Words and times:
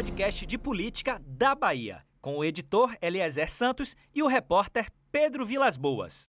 podcast 0.00 0.46
de 0.46 0.56
política 0.56 1.20
da 1.26 1.54
Bahia, 1.54 2.02
com 2.22 2.38
o 2.38 2.42
editor 2.42 2.96
Eliezer 3.02 3.50
Santos 3.50 3.94
e 4.14 4.22
o 4.22 4.26
repórter 4.26 4.90
Pedro 5.12 5.44
Vilas 5.44 5.76
Boas. 5.76 6.30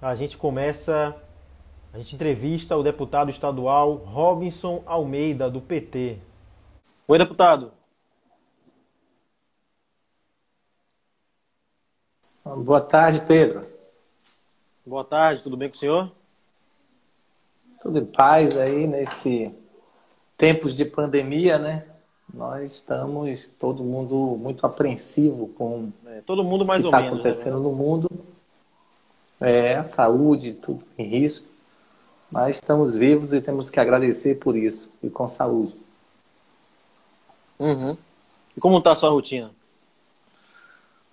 A 0.00 0.14
gente 0.14 0.38
começa, 0.38 1.14
a 1.92 1.98
gente 1.98 2.14
entrevista 2.14 2.74
o 2.74 2.82
deputado 2.82 3.30
estadual 3.30 3.96
Robinson 3.96 4.82
Almeida, 4.86 5.50
do 5.50 5.60
PT. 5.60 6.20
Oi, 7.06 7.18
deputado. 7.18 7.70
Boa 12.42 12.80
tarde, 12.80 13.20
Pedro. 13.26 13.66
Boa 14.86 15.04
tarde, 15.04 15.42
tudo 15.42 15.54
bem 15.54 15.68
com 15.68 15.76
o 15.76 15.78
senhor? 15.78 16.10
Tudo 17.82 17.98
em 17.98 18.06
paz 18.06 18.56
aí 18.56 18.86
nesse 18.86 19.54
tempos 20.38 20.74
de 20.74 20.86
pandemia, 20.86 21.58
né? 21.58 21.91
Nós 22.32 22.72
estamos 22.72 23.46
todo 23.58 23.84
mundo 23.84 24.38
muito 24.40 24.64
apreensivo 24.64 25.48
com 25.48 25.92
é, 26.06 26.22
todo 26.24 26.42
mundo 26.42 26.64
mais 26.64 26.80
o 26.80 26.84
que 26.84 26.88
está 26.88 27.00
né, 27.00 27.08
acontecendo 27.08 27.58
né? 27.58 27.62
no 27.62 27.72
mundo. 27.72 28.10
É, 29.38 29.76
a 29.76 29.84
saúde, 29.84 30.54
tudo 30.54 30.82
em 30.96 31.04
risco. 31.04 31.46
Mas 32.30 32.56
estamos 32.56 32.96
vivos 32.96 33.34
e 33.34 33.42
temos 33.42 33.68
que 33.68 33.78
agradecer 33.78 34.36
por 34.36 34.56
isso 34.56 34.90
e 35.02 35.10
com 35.10 35.28
saúde. 35.28 35.74
Uhum. 37.58 37.96
E 38.56 38.60
como 38.60 38.78
está 38.78 38.92
a 38.92 38.96
sua 38.96 39.10
rotina? 39.10 39.50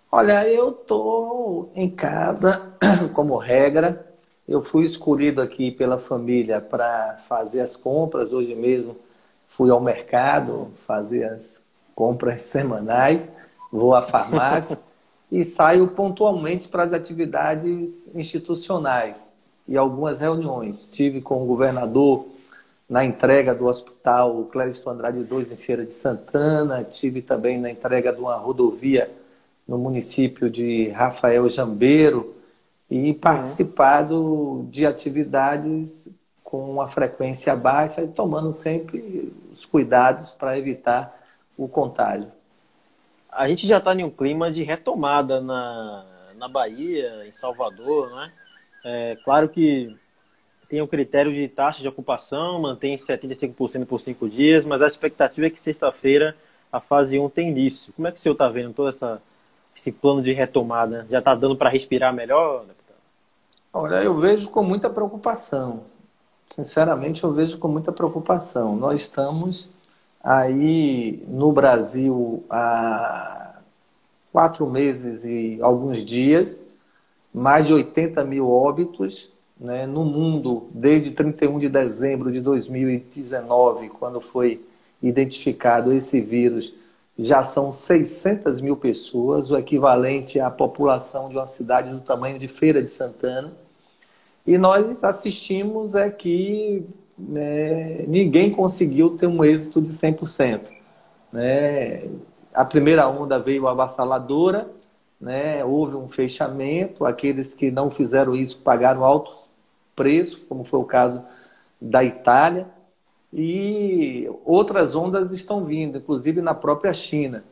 Olha, 0.09 0.48
eu 0.48 0.72
tô 0.72 1.67
em 1.76 1.90
casa, 1.90 2.73
como 3.14 3.38
regra. 3.38 4.08
Eu 4.48 4.62
fui 4.62 4.86
escolhido 4.86 5.42
aqui 5.42 5.70
pela 5.70 5.98
família 5.98 6.62
para 6.62 7.17
fazer 7.28 7.59
as 7.59 7.76
compras. 7.76 8.31
Hoje 8.31 8.56
mesmo 8.56 8.95
fui 9.49 9.69
ao 9.69 9.81
mercado 9.81 10.69
fazer 10.86 11.25
as 11.25 11.66
compras 11.94 12.44
semanais, 12.44 13.28
vou 13.72 13.94
à 13.94 14.02
farmácia 14.02 14.80
e 15.30 15.44
saio 15.44 15.88
pontualmente 15.89 16.69
para 16.69 16.83
as 16.83 16.94
atividades 16.94 18.16
institucionais. 18.16 19.28
E 19.67 19.78
algumas 19.78 20.22
reuniões. 20.22 20.88
Tive 20.89 21.22
com 21.22 21.44
o 21.44 21.45
governador 21.45 22.25
na 22.89 23.06
entrega 23.06 23.53
do 23.53 23.67
hospital 23.67 24.45
Clériston 24.45 24.91
Andrade 24.91 25.19
II 25.19 25.41
em 25.41 25.56
Feira 25.56 25.86
de 25.86 25.94
Santana, 25.94 26.84
tive 26.84 27.22
também 27.22 27.59
na 27.59 27.69
entrega 27.69 28.11
de 28.11 28.19
uma 28.19 28.36
rodovia 28.36 29.11
no 29.67 29.78
município 29.78 30.50
de 30.50 30.89
Rafael 30.89 31.47
Jambeiro. 31.50 32.34
E 32.89 33.13
participado 33.13 34.67
de 34.72 34.84
atividades 34.84 36.09
com 36.50 36.69
uma 36.69 36.88
frequência 36.88 37.55
baixa 37.55 38.02
e 38.02 38.08
tomando 38.08 38.52
sempre 38.52 39.31
os 39.53 39.66
cuidados 39.66 40.31
para 40.31 40.58
evitar 40.58 41.16
o 41.56 41.69
contágio. 41.69 42.31
A 43.31 43.47
gente 43.47 43.67
já 43.67 43.78
está 43.78 43.94
em 43.94 44.03
um 44.03 44.09
clima 44.09 44.52
de 44.52 44.64
retomada 44.64 45.39
na, 45.39 46.06
na 46.36 46.47
Bahia, 46.47 47.28
em 47.28 47.31
Salvador, 47.31 48.09
né? 48.09 48.31
É 48.83 49.17
claro 49.23 49.47
que 49.47 49.95
tem 50.67 50.81
o 50.81 50.86
um 50.86 50.88
critério 50.88 51.31
de 51.31 51.47
taxa 51.47 51.81
de 51.81 51.88
ocupação, 51.88 52.61
mantém 52.61 52.97
75% 52.97 53.86
por 53.86 54.00
cinco 54.00 54.28
dias, 54.28 54.66
mas 54.66 54.81
a 54.81 54.88
expectativa 54.88 55.47
é 55.47 55.50
que 55.50 55.59
sexta-feira 55.59 56.36
a 56.72 56.80
fase 56.80 57.19
1 57.19 57.30
tem 57.30 57.50
início. 57.50 57.94
Como 57.94 58.08
é 58.08 58.11
que 58.11 58.17
o 58.17 58.22
senhor 58.22 58.34
está 58.34 58.50
vendo 58.50 58.73
toda 58.73 58.89
essa 58.89 59.22
esse 59.75 59.91
plano 59.91 60.22
de 60.22 60.34
retomada? 60.34 61.06
Já 61.09 61.19
está 61.19 61.36
dando 61.36 61.56
para 61.56 61.69
respirar 61.69 62.13
melhor, 62.13 62.66
deputado? 62.66 62.97
Olha, 63.72 64.03
eu 64.03 64.16
vejo 64.16 64.50
com 64.50 64.63
muita 64.63 64.89
preocupação. 64.89 65.86
Sinceramente, 66.52 67.23
eu 67.23 67.31
vejo 67.31 67.59
com 67.59 67.67
muita 67.67 67.92
preocupação. 67.92 68.75
Nós 68.75 69.02
estamos 69.02 69.69
aí 70.22 71.23
no 71.28 71.52
Brasil 71.52 72.44
há 72.50 73.59
quatro 74.34 74.66
meses 74.68 75.24
e 75.25 75.59
alguns 75.62 76.03
dias, 76.03 76.59
mais 77.31 77.68
de 77.68 77.74
80 77.74 78.24
mil 78.24 78.50
óbitos. 78.50 79.31
Né? 79.59 79.85
No 79.85 80.03
mundo, 80.03 80.68
desde 80.72 81.12
31 81.12 81.59
de 81.59 81.69
dezembro 81.69 82.31
de 82.31 82.41
2019, 82.41 83.90
quando 83.90 84.19
foi 84.19 84.66
identificado 85.03 85.94
esse 85.94 86.19
vírus, 86.19 86.79
já 87.18 87.44
são 87.44 87.72
600 87.72 88.59
mil 88.59 88.75
pessoas, 88.75 89.51
o 89.51 89.57
equivalente 89.57 90.40
à 90.40 90.50
população 90.50 91.29
de 91.29 91.35
uma 91.35 91.45
cidade 91.45 91.91
do 91.91 92.00
tamanho 92.00 92.40
de 92.40 92.47
Feira 92.47 92.81
de 92.81 92.90
Santana. 92.90 93.53
E 94.50 94.58
nós 94.58 95.04
assistimos 95.04 95.94
é 95.94 96.10
que 96.10 96.84
né, 97.20 98.04
ninguém 98.08 98.50
conseguiu 98.50 99.16
ter 99.16 99.28
um 99.28 99.44
êxito 99.44 99.80
de 99.80 99.92
100%. 99.92 100.62
Né? 101.32 102.10
A 102.52 102.66
primeira 102.66 103.08
onda 103.08 103.38
veio 103.38 103.68
avassaladora, 103.68 104.68
né? 105.22 105.64
houve 105.64 105.96
um 105.96 106.08
fechamento, 106.08 107.06
aqueles 107.06 107.54
que 107.54 107.70
não 107.70 107.92
fizeram 107.92 108.36
isso 108.36 108.58
pagaram 108.58 109.06
altos 109.06 109.48
preços, 109.96 110.40
como 110.50 110.64
foi 110.64 110.80
o 110.80 110.84
caso 110.84 111.22
da 111.80 112.04
Itália 112.04 112.66
e 113.31 114.28
outras 114.44 114.96
ondas 114.96 115.31
estão 115.31 115.64
vindo, 115.64 116.00
inclusive 116.00 116.42
na 116.42 116.56
própria 116.56 116.92
China. 116.92 117.44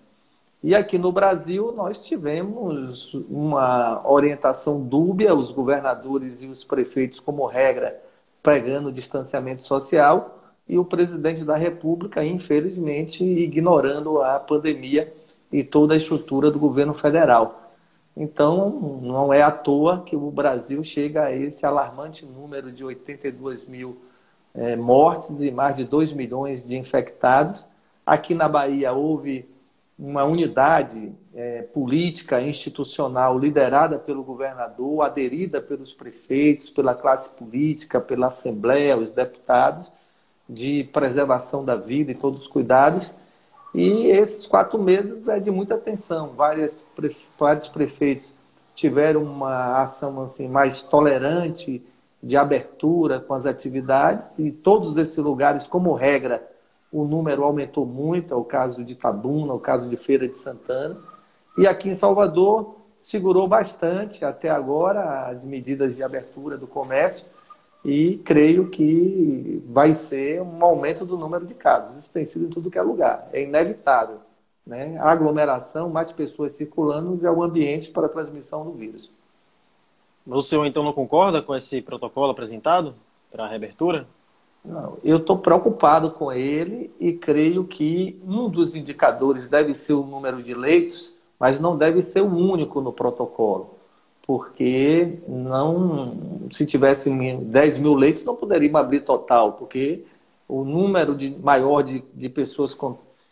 E 0.63 0.73
aqui 0.73 0.97
no 0.97 1.12
Brasil 1.12 1.72
nós 1.72 2.03
tivemos 2.03 3.13
uma 3.29 4.01
orientação 4.09 4.81
dúbia, 4.81 5.35
os 5.35 5.51
governadores 5.51 6.41
e 6.41 6.47
os 6.47 6.63
prefeitos, 6.63 7.19
como 7.19 7.45
regra, 7.45 8.01
pregando 8.41 8.91
distanciamento 8.91 9.63
social, 9.63 10.38
e 10.67 10.78
o 10.78 10.84
presidente 10.84 11.44
da 11.44 11.56
República, 11.56 12.25
infelizmente, 12.25 13.23
ignorando 13.23 14.22
a 14.22 14.40
pandemia 14.40 15.13
e 15.51 15.63
toda 15.63 15.94
a 15.94 15.97
estrutura 15.97 16.51
do 16.51 16.59
governo 16.59 16.94
federal. 16.94 17.72
Então, 18.16 19.00
não 19.01 19.31
é 19.31 19.44
à 19.44 19.51
toa 19.51 20.01
que 20.03 20.16
o 20.16 20.31
Brasil 20.31 20.84
chega 20.84 21.25
a 21.25 21.31
esse 21.31 21.66
alarmante 21.66 22.25
número 22.25 22.72
de 22.72 22.84
82 22.84 23.67
mil 23.67 23.97
é, 24.53 24.75
mortes 24.75 25.41
e 25.41 25.51
mais 25.51 25.78
de 25.78 25.85
2 25.85 26.13
milhões 26.13 26.67
de 26.67 26.75
infectados. 26.75 27.66
Aqui 28.06 28.34
na 28.34 28.50
Bahia 28.50 28.91
houve 28.91 29.47
uma 29.97 30.24
unidade 30.24 31.12
é, 31.34 31.63
política 31.63 32.40
institucional 32.41 33.38
liderada 33.38 33.97
pelo 33.97 34.24
governador, 34.24 35.02
aderida 35.02 35.59
pelos 35.59 35.94
prefeitos, 35.94 36.69
pela 36.69 36.94
classe 36.94 37.31
política, 37.31 38.00
pela 38.00 38.28
Assembleia, 38.28 38.97
os 38.97 39.12
deputados, 39.12 39.91
de 40.47 40.84
preservação 40.94 41.66
da 41.66 41.75
vida 41.75 42.12
e 42.12 42.16
todos 42.16 42.44
os 42.44 42.47
cuidados. 42.47 43.12
E 43.74 44.08
esses 44.08 44.46
quatro 44.46 44.81
meses 44.81 45.28
é 45.28 45.40
de 45.40 45.50
muita 45.50 45.75
atenção. 45.75 46.29
Várias, 46.29 46.85
vários 47.38 47.68
prefeitos 47.68 48.31
tiveram 48.75 49.24
uma 49.24 49.81
ação 49.81 50.22
assim, 50.22 50.47
mais 50.47 50.84
tolerante, 50.84 51.84
de 52.22 52.38
abertura 52.38 53.19
com 53.19 53.34
as 53.34 53.46
atividades 53.46 54.38
e 54.40 54.52
todos 54.52 54.97
esses 54.97 55.18
lugares, 55.18 55.68
como 55.68 55.94
regra, 55.94 56.47
o 56.91 57.03
número 57.03 57.43
aumentou 57.43 57.85
muito, 57.85 58.33
é 58.33 58.37
o 58.37 58.43
caso 58.43 58.83
de 58.83 58.95
Tabuna, 58.95 59.53
o 59.53 59.59
caso 59.59 59.89
de 59.89 59.97
Feira 59.97 60.27
de 60.27 60.35
Santana. 60.35 60.97
E 61.57 61.67
aqui 61.67 61.89
em 61.89 61.95
Salvador 61.95 62.75
segurou 62.99 63.47
bastante 63.47 64.25
até 64.25 64.49
agora 64.49 65.27
as 65.27 65.43
medidas 65.43 65.95
de 65.95 66.03
abertura 66.03 66.57
do 66.57 66.67
comércio 66.67 67.25
e 67.83 68.17
creio 68.25 68.69
que 68.69 69.63
vai 69.67 69.93
ser 69.93 70.41
um 70.41 70.63
aumento 70.63 71.05
do 71.05 71.17
número 71.17 71.45
de 71.45 71.53
casos. 71.53 71.97
Isso 71.97 72.11
tem 72.11 72.25
sido 72.25 72.45
em 72.45 72.49
tudo 72.49 72.71
que 72.71 72.77
é 72.77 72.81
lugar, 72.81 73.29
é 73.31 73.43
inevitável. 73.43 74.19
Né? 74.65 74.97
A 74.99 75.11
aglomeração, 75.11 75.89
mais 75.89 76.11
pessoas 76.11 76.53
circulando 76.53 77.25
é 77.25 77.31
o 77.31 77.41
ambiente 77.41 77.89
para 77.89 78.07
a 78.07 78.09
transmissão 78.09 78.65
do 78.65 78.71
vírus. 78.71 79.09
O 80.25 80.41
senhor 80.41 80.65
então 80.65 80.83
não 80.83 80.91
concorda 80.91 81.41
com 81.41 81.55
esse 81.55 81.81
protocolo 81.81 82.31
apresentado 82.31 82.93
para 83.31 83.45
a 83.45 83.47
reabertura? 83.47 84.05
Não, 84.63 84.97
eu 85.03 85.17
estou 85.17 85.37
preocupado 85.37 86.11
com 86.11 86.31
ele 86.31 86.91
e 86.99 87.13
creio 87.13 87.63
que 87.63 88.19
um 88.25 88.49
dos 88.49 88.75
indicadores 88.75 89.47
deve 89.47 89.73
ser 89.73 89.93
o 89.93 90.03
número 90.03 90.43
de 90.43 90.53
leitos, 90.53 91.13
mas 91.39 91.59
não 91.59 91.77
deve 91.77 92.01
ser 92.01 92.21
o 92.21 92.35
único 92.35 92.81
no 92.81 92.91
protocolo. 92.91 93.75
Porque 94.25 95.19
não, 95.27 96.47
se 96.51 96.65
tivesse 96.65 97.09
10 97.09 97.77
mil 97.77 97.93
leitos, 97.93 98.25
não 98.25 98.35
poderíamos 98.35 98.81
abrir 98.81 99.01
total, 99.01 99.53
porque 99.53 100.05
o 100.47 100.63
número 100.63 101.15
de, 101.15 101.29
maior 101.29 101.81
de, 101.81 102.03
de 102.13 102.29
pessoas 102.29 102.77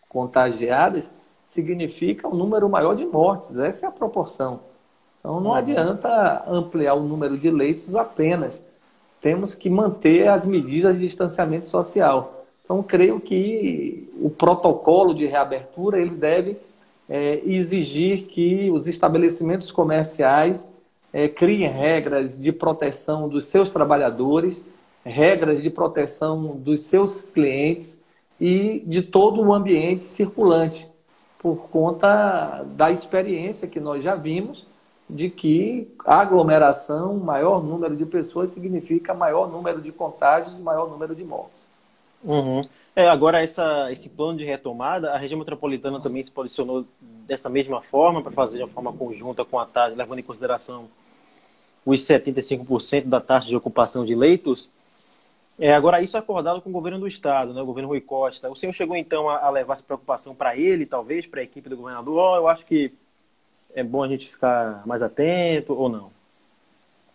contagiadas 0.07 1.11
significa 1.43 2.27
um 2.27 2.35
número 2.35 2.67
maior 2.69 2.95
de 2.95 3.05
mortes. 3.05 3.57
Essa 3.57 3.85
é 3.85 3.89
a 3.89 3.91
proporção. 3.91 4.61
Então 5.19 5.39
não 5.39 5.53
adianta 5.53 6.43
ampliar 6.47 6.93
o 6.93 7.03
número 7.03 7.37
de 7.37 7.49
leitos 7.49 7.95
apenas. 7.95 8.64
Temos 9.25 9.55
que 9.55 9.71
manter 9.71 10.27
as 10.27 10.45
medidas 10.45 10.93
de 10.93 11.01
distanciamento 11.01 11.67
social. 11.67 12.45
Então 12.63 12.83
creio 12.83 13.19
que 13.19 14.07
o 14.21 14.29
protocolo 14.29 15.15
de 15.15 15.25
reabertura 15.25 15.99
ele 15.99 16.11
deve 16.11 16.57
é, 17.09 17.41
exigir 17.43 18.25
que 18.27 18.69
os 18.69 18.85
estabelecimentos 18.85 19.71
comerciais 19.71 20.67
é, 21.11 21.27
criem 21.27 21.67
regras 21.67 22.39
de 22.39 22.51
proteção 22.51 23.27
dos 23.27 23.45
seus 23.45 23.71
trabalhadores, 23.71 24.61
regras 25.03 25.59
de 25.59 25.71
proteção 25.71 26.57
dos 26.57 26.81
seus 26.81 27.23
clientes, 27.23 27.99
e 28.39 28.83
de 28.85 29.01
todo 29.01 29.41
o 29.41 29.55
ambiente 29.55 30.05
circulante, 30.05 30.87
por 31.39 31.67
conta 31.71 32.63
da 32.75 32.91
experiência 32.91 33.67
que 33.67 33.79
nós 33.79 34.03
já 34.03 34.13
vimos 34.13 34.67
de 35.09 35.29
que 35.29 35.87
aglomeração, 36.03 37.15
maior 37.15 37.63
número 37.63 37.95
de 37.95 38.05
pessoas 38.05 38.51
significa 38.51 39.13
maior 39.13 39.47
número 39.49 39.81
de 39.81 39.91
contágios 39.91 40.57
e 40.57 40.61
maior 40.61 40.89
número 40.89 41.15
de 41.15 41.23
mortes. 41.23 41.65
Uhum. 42.23 42.67
É, 42.95 43.07
agora, 43.07 43.43
essa, 43.43 43.91
esse 43.91 44.09
plano 44.09 44.37
de 44.37 44.45
retomada, 44.45 45.11
a 45.11 45.17
região 45.17 45.37
metropolitana 45.37 45.99
também 45.99 46.23
se 46.23 46.31
posicionou 46.31 46.85
dessa 46.99 47.49
mesma 47.49 47.81
forma, 47.81 48.21
para 48.21 48.31
fazer 48.31 48.57
de 48.57 48.63
uma 48.63 48.69
forma 48.69 48.93
conjunta 48.93 49.45
com 49.45 49.59
a 49.59 49.65
taxa, 49.65 49.95
levando 49.95 50.19
em 50.19 50.23
consideração 50.23 50.87
os 51.85 51.99
75% 52.01 53.05
da 53.05 53.21
taxa 53.21 53.49
de 53.49 53.55
ocupação 53.55 54.05
de 54.05 54.15
leitos. 54.15 54.71
É, 55.59 55.73
agora, 55.73 56.01
isso 56.01 56.17
é 56.17 56.19
acordado 56.19 56.61
com 56.61 56.69
o 56.69 56.73
governo 56.73 56.99
do 56.99 57.07
Estado, 57.07 57.53
né, 57.53 57.61
o 57.61 57.65
governo 57.65 57.89
Rui 57.89 58.01
Costa. 58.01 58.49
O 58.49 58.55
senhor 58.55 58.73
chegou, 58.73 58.95
então, 58.95 59.29
a, 59.29 59.39
a 59.39 59.49
levar 59.49 59.73
essa 59.73 59.83
preocupação 59.83 60.33
para 60.33 60.57
ele, 60.57 60.85
talvez, 60.85 61.27
para 61.27 61.41
a 61.41 61.43
equipe 61.43 61.69
do 61.69 61.77
governador? 61.77 62.17
Oh, 62.17 62.35
eu 62.37 62.47
acho 62.47 62.65
que 62.65 62.91
é 63.75 63.83
bom 63.83 64.01
a 64.01 64.07
gente 64.07 64.31
ficar 64.31 64.81
mais 64.85 65.03
atento 65.03 65.73
ou 65.73 65.89
não? 65.89 66.09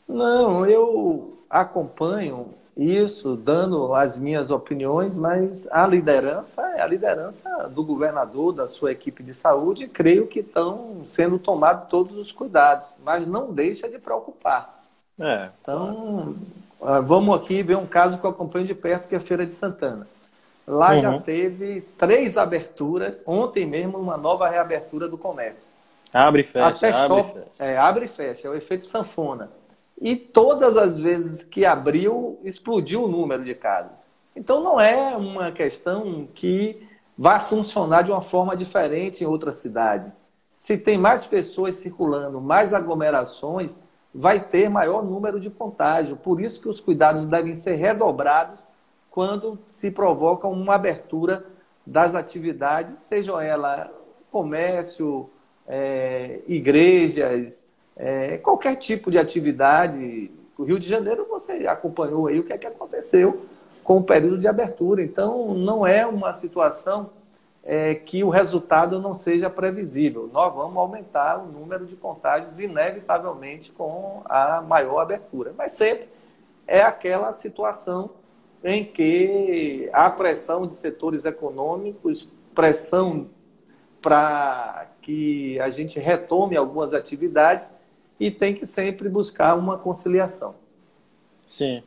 Não, 0.06 0.66
eu 0.66 1.38
acompanho 1.48 2.54
isso, 2.76 3.36
dando 3.36 3.94
as 3.94 4.18
minhas 4.18 4.50
opiniões, 4.50 5.16
mas 5.16 5.66
a 5.70 5.86
liderança 5.86 6.62
é 6.76 6.82
a 6.82 6.86
liderança 6.86 7.68
do 7.68 7.82
governador, 7.82 8.52
da 8.52 8.68
sua 8.68 8.92
equipe 8.92 9.22
de 9.22 9.34
saúde, 9.34 9.84
e 9.84 9.88
creio 9.88 10.26
que 10.26 10.40
estão 10.40 11.02
sendo 11.04 11.38
tomados 11.38 11.88
todos 11.88 12.16
os 12.16 12.30
cuidados, 12.30 12.88
mas 13.04 13.26
não 13.26 13.52
deixa 13.52 13.88
de 13.88 13.98
preocupar. 13.98 14.82
É, 15.18 15.50
então, 15.60 16.34
claro. 16.78 17.06
vamos 17.06 17.40
aqui 17.40 17.62
ver 17.62 17.76
um 17.76 17.86
caso 17.86 18.18
que 18.18 18.24
eu 18.24 18.30
acompanho 18.30 18.66
de 18.66 18.74
perto, 18.74 19.08
que 19.08 19.14
é 19.14 19.18
a 19.18 19.20
Feira 19.20 19.46
de 19.46 19.52
Santana. 19.52 20.06
Lá 20.66 20.92
uhum. 20.92 21.00
já 21.00 21.20
teve 21.20 21.82
três 21.98 22.36
aberturas, 22.36 23.22
ontem 23.26 23.66
mesmo 23.66 23.98
uma 23.98 24.16
nova 24.16 24.48
reabertura 24.48 25.08
do 25.08 25.18
comércio. 25.18 25.66
Abre 26.12 26.42
e 26.42 26.44
fecha. 26.44 26.68
Até 26.68 26.90
abre, 26.90 27.08
shop, 27.08 27.32
fecha. 27.32 27.46
É, 27.58 27.78
abre 27.78 28.04
e 28.04 28.08
fecha, 28.08 28.48
é 28.48 28.50
o 28.50 28.54
efeito 28.54 28.84
sanfona. 28.84 29.50
E 30.00 30.16
todas 30.16 30.76
as 30.76 30.98
vezes 30.98 31.44
que 31.44 31.64
abriu, 31.64 32.38
explodiu 32.42 33.04
o 33.04 33.08
número 33.08 33.44
de 33.44 33.54
casos. 33.54 33.98
Então 34.34 34.62
não 34.62 34.80
é 34.80 35.16
uma 35.16 35.52
questão 35.52 36.26
que 36.34 36.86
vai 37.16 37.38
funcionar 37.38 38.02
de 38.02 38.10
uma 38.10 38.22
forma 38.22 38.56
diferente 38.56 39.22
em 39.22 39.26
outra 39.26 39.52
cidade. 39.52 40.10
Se 40.56 40.78
tem 40.78 40.96
mais 40.96 41.26
pessoas 41.26 41.76
circulando, 41.76 42.40
mais 42.40 42.72
aglomerações, 42.72 43.76
vai 44.14 44.40
ter 44.40 44.68
maior 44.68 45.04
número 45.04 45.38
de 45.38 45.50
contágio. 45.50 46.16
Por 46.16 46.40
isso 46.40 46.60
que 46.60 46.68
os 46.68 46.80
cuidados 46.80 47.26
devem 47.26 47.54
ser 47.54 47.74
redobrados 47.74 48.58
quando 49.10 49.58
se 49.66 49.90
provoca 49.90 50.46
uma 50.46 50.74
abertura 50.74 51.44
das 51.86 52.14
atividades, 52.14 53.00
seja 53.00 53.42
ela 53.42 53.90
comércio, 54.30 55.28
é, 55.72 56.40
igrejas, 56.48 57.64
é, 57.96 58.38
qualquer 58.38 58.74
tipo 58.74 59.08
de 59.08 59.18
atividade. 59.18 60.28
O 60.58 60.64
Rio 60.64 60.80
de 60.80 60.88
Janeiro, 60.88 61.26
você 61.30 61.66
acompanhou 61.68 62.26
aí 62.26 62.40
o 62.40 62.44
que 62.44 62.52
é 62.52 62.58
que 62.58 62.66
aconteceu 62.66 63.46
com 63.84 63.98
o 63.98 64.02
período 64.02 64.38
de 64.38 64.48
abertura. 64.48 65.00
Então, 65.00 65.54
não 65.54 65.86
é 65.86 66.04
uma 66.04 66.32
situação 66.32 67.10
é, 67.62 67.94
que 67.94 68.24
o 68.24 68.30
resultado 68.30 69.00
não 69.00 69.14
seja 69.14 69.48
previsível. 69.48 70.28
Nós 70.32 70.52
vamos 70.52 70.76
aumentar 70.76 71.38
o 71.38 71.46
número 71.46 71.86
de 71.86 71.94
contágios, 71.94 72.58
inevitavelmente, 72.58 73.70
com 73.70 74.22
a 74.24 74.60
maior 74.60 74.98
abertura. 74.98 75.54
Mas 75.56 75.72
sempre 75.72 76.08
é 76.66 76.82
aquela 76.82 77.32
situação 77.32 78.10
em 78.62 78.84
que 78.84 79.88
há 79.92 80.10
pressão 80.10 80.66
de 80.66 80.74
setores 80.74 81.24
econômicos, 81.24 82.28
pressão 82.54 83.28
para 84.02 84.89
que 85.10 85.58
a 85.58 85.68
gente 85.70 85.98
retome 85.98 86.56
algumas 86.56 86.94
atividades 86.94 87.72
e 88.18 88.30
tem 88.30 88.54
que 88.54 88.64
sempre 88.64 89.08
buscar 89.08 89.56
uma 89.56 89.76
conciliação. 89.76 90.54
Sim. 91.48 91.82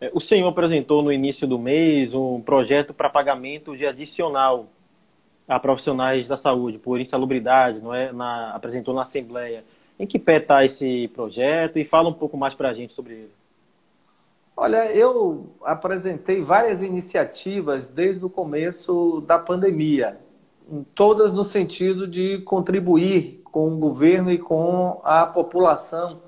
É, 0.00 0.10
o 0.14 0.20
senhor 0.20 0.48
apresentou 0.48 1.02
no 1.02 1.12
início 1.12 1.46
do 1.46 1.58
mês 1.58 2.14
um 2.14 2.40
projeto 2.40 2.94
para 2.94 3.10
pagamento 3.10 3.76
de 3.76 3.86
adicional 3.86 4.66
a 5.46 5.60
profissionais 5.60 6.26
da 6.26 6.38
saúde 6.38 6.78
por 6.78 6.98
insalubridade, 6.98 7.82
não 7.82 7.94
é? 7.94 8.10
Na, 8.12 8.52
apresentou 8.52 8.94
na 8.94 9.02
Assembleia. 9.02 9.62
Em 9.98 10.06
que 10.06 10.18
pé 10.18 10.38
está 10.38 10.64
esse 10.64 11.08
projeto? 11.08 11.78
E 11.78 11.84
fala 11.84 12.08
um 12.08 12.14
pouco 12.14 12.34
mais 12.34 12.54
para 12.54 12.70
a 12.70 12.74
gente 12.74 12.94
sobre 12.94 13.12
ele. 13.12 13.32
Olha, 14.56 14.90
eu 14.90 15.50
apresentei 15.62 16.40
várias 16.40 16.80
iniciativas 16.80 17.88
desde 17.88 18.24
o 18.24 18.30
começo 18.30 19.22
da 19.26 19.38
pandemia 19.38 20.23
todas 20.94 21.32
no 21.32 21.44
sentido 21.44 22.06
de 22.06 22.38
contribuir 22.38 23.42
com 23.44 23.68
o 23.68 23.76
governo 23.76 24.30
e 24.32 24.38
com 24.38 25.00
a 25.04 25.26
população, 25.26 26.20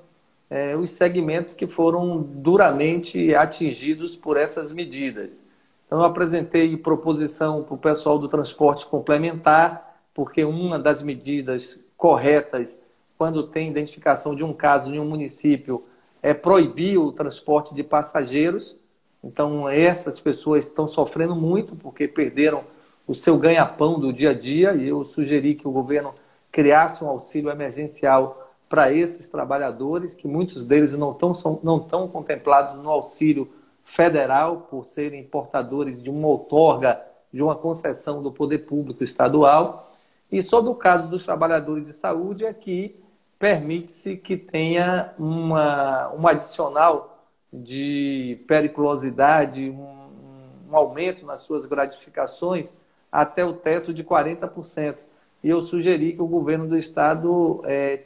é, 0.49 0.77
os 0.77 0.91
segmentos 0.91 1.53
que 1.53 1.67
foram 1.67 2.21
duramente 2.21 3.35
atingidos 3.35 4.15
por 4.15 4.37
essas 4.37 4.71
medidas. 4.71 5.43
Então, 5.85 5.99
eu 5.99 6.05
apresentei 6.05 6.75
proposição 6.77 7.63
para 7.63 7.73
o 7.73 7.77
pessoal 7.77 8.19
do 8.19 8.27
transporte 8.27 8.85
complementar, 8.85 10.01
porque 10.13 10.43
uma 10.43 10.79
das 10.79 11.01
medidas 11.01 11.79
corretas, 11.97 12.79
quando 13.17 13.47
tem 13.47 13.69
identificação 13.69 14.35
de 14.35 14.43
um 14.43 14.53
caso 14.53 14.93
em 14.93 14.99
um 14.99 15.05
município, 15.05 15.83
é 16.21 16.33
proibir 16.33 16.97
o 16.97 17.11
transporte 17.11 17.73
de 17.73 17.83
passageiros. 17.83 18.77
Então, 19.23 19.67
essas 19.67 20.19
pessoas 20.19 20.65
estão 20.65 20.87
sofrendo 20.87 21.35
muito 21.35 21.75
porque 21.75 22.07
perderam 22.07 22.63
o 23.07 23.15
seu 23.15 23.37
ganha-pão 23.37 23.97
do 23.99 24.11
dia 24.11 24.31
a 24.31 24.33
dia 24.33 24.73
e 24.73 24.89
eu 24.89 25.05
sugeri 25.05 25.55
que 25.55 25.67
o 25.67 25.71
governo 25.71 26.13
criasse 26.51 27.03
um 27.03 27.07
auxílio 27.07 27.49
emergencial 27.49 28.51
para 28.67 28.91
esses 28.91 29.29
trabalhadores, 29.29 30.13
que 30.13 30.27
muitos 30.27 30.65
deles 30.65 30.91
não 30.91 31.11
estão, 31.11 31.59
não 31.63 31.77
estão 31.77 32.07
contemplados 32.09 32.73
no 32.73 32.89
auxílio 32.89 33.49
federal 33.85 34.67
por 34.69 34.85
serem 34.85 35.23
portadores 35.23 36.03
de 36.03 36.09
uma 36.09 36.27
outorga, 36.27 37.01
de 37.31 37.41
uma 37.41 37.55
concessão 37.55 38.21
do 38.21 38.31
poder 38.31 38.59
público 38.59 39.03
estadual. 39.03 39.89
E 40.29 40.43
sobre 40.43 40.69
o 40.69 40.75
caso 40.75 41.07
dos 41.07 41.23
trabalhadores 41.23 41.85
de 41.85 41.93
saúde, 41.93 42.45
é 42.45 42.53
que 42.53 42.99
permite-se 43.39 44.17
que 44.17 44.35
tenha 44.35 45.13
uma, 45.17 46.13
um 46.13 46.27
adicional 46.27 47.23
de 47.53 48.43
periculosidade, 48.45 49.69
um, 49.69 50.09
um 50.69 50.75
aumento 50.75 51.25
nas 51.25 51.41
suas 51.41 51.65
gratificações, 51.65 52.69
até 53.11 53.45
o 53.45 53.53
teto 53.53 53.93
de 53.93 54.03
40%. 54.03 54.95
E 55.43 55.49
eu 55.49 55.61
sugeri 55.61 56.13
que 56.13 56.21
o 56.21 56.27
governo 56.27 56.67
do 56.67 56.77
estado 56.77 57.61
é, 57.65 58.03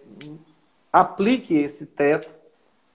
aplique 0.92 1.56
esse 1.56 1.86
teto 1.86 2.30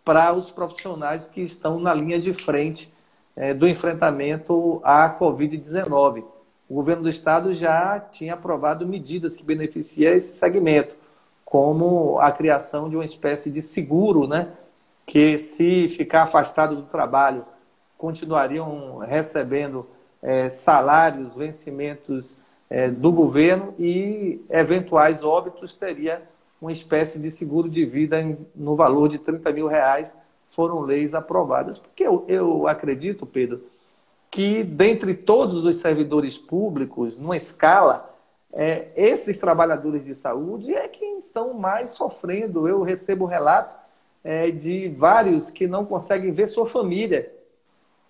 para 0.05 0.33
os 0.33 0.51
profissionais 0.51 1.27
que 1.27 1.41
estão 1.41 1.81
na 1.81 1.93
linha 1.93 2.19
de 2.19 2.33
frente 2.33 2.93
é, 3.35 3.53
do 3.53 3.67
enfrentamento 3.67 4.81
à 4.85 5.11
Covid-19. 5.19 6.25
O 6.69 6.75
governo 6.75 7.05
do 7.05 7.09
estado 7.09 7.55
já 7.55 7.99
tinha 8.01 8.35
aprovado 8.35 8.87
medidas 8.87 9.37
que 9.37 9.45
beneficiam 9.45 10.15
esse 10.15 10.35
segmento, 10.35 10.97
como 11.45 12.19
a 12.19 12.31
criação 12.33 12.89
de 12.89 12.97
uma 12.97 13.05
espécie 13.05 13.51
de 13.51 13.63
seguro, 13.63 14.27
né, 14.27 14.49
que 15.05 15.39
se 15.39 15.89
ficar 15.89 16.23
afastado 16.23 16.77
do 16.77 16.83
trabalho, 16.83 17.45
continuariam 17.97 18.99
recebendo 18.99 19.87
é, 20.23 20.49
salários, 20.49 21.35
vencimentos 21.35 22.37
é, 22.69 22.89
do 22.91 23.13
governo 23.13 23.75
e 23.79 24.45
eventuais 24.51 25.23
óbitos 25.23 25.75
teria 25.75 26.23
uma 26.61 26.73
espécie 26.73 27.19
de 27.19 27.31
seguro 27.31 27.69
de 27.69 27.85
vida 27.85 28.21
em, 28.21 28.39
no 28.55 28.75
valor 28.75 29.09
de 29.09 29.19
30 29.19 29.53
mil 29.53 29.67
reais. 29.67 30.15
Foram 30.49 30.81
leis 30.81 31.15
aprovadas. 31.15 31.79
Porque 31.79 32.05
eu, 32.05 32.25
eu 32.29 32.67
acredito, 32.67 33.27
Pedro, 33.27 33.63
que 34.31 34.63
dentre 34.63 35.15
todos 35.15 35.65
os 35.65 35.79
servidores 35.79 36.39
públicos, 36.39 37.17
numa 37.17 37.37
escala, 37.37 38.15
é, 38.53 38.89
esses 38.97 39.39
trabalhadores 39.39 40.05
de 40.05 40.15
saúde 40.15 40.75
é 40.75 40.89
quem 40.89 41.19
estão 41.19 41.53
mais 41.55 41.91
sofrendo. 41.91 42.69
Eu 42.69 42.83
recebo 42.83 43.27
relato 43.27 43.77
é, 44.25 44.51
de 44.51 44.89
vários 44.89 45.51
que 45.51 45.67
não 45.67 45.85
conseguem 45.85 46.33
ver 46.33 46.49
sua 46.49 46.67
família 46.67 47.33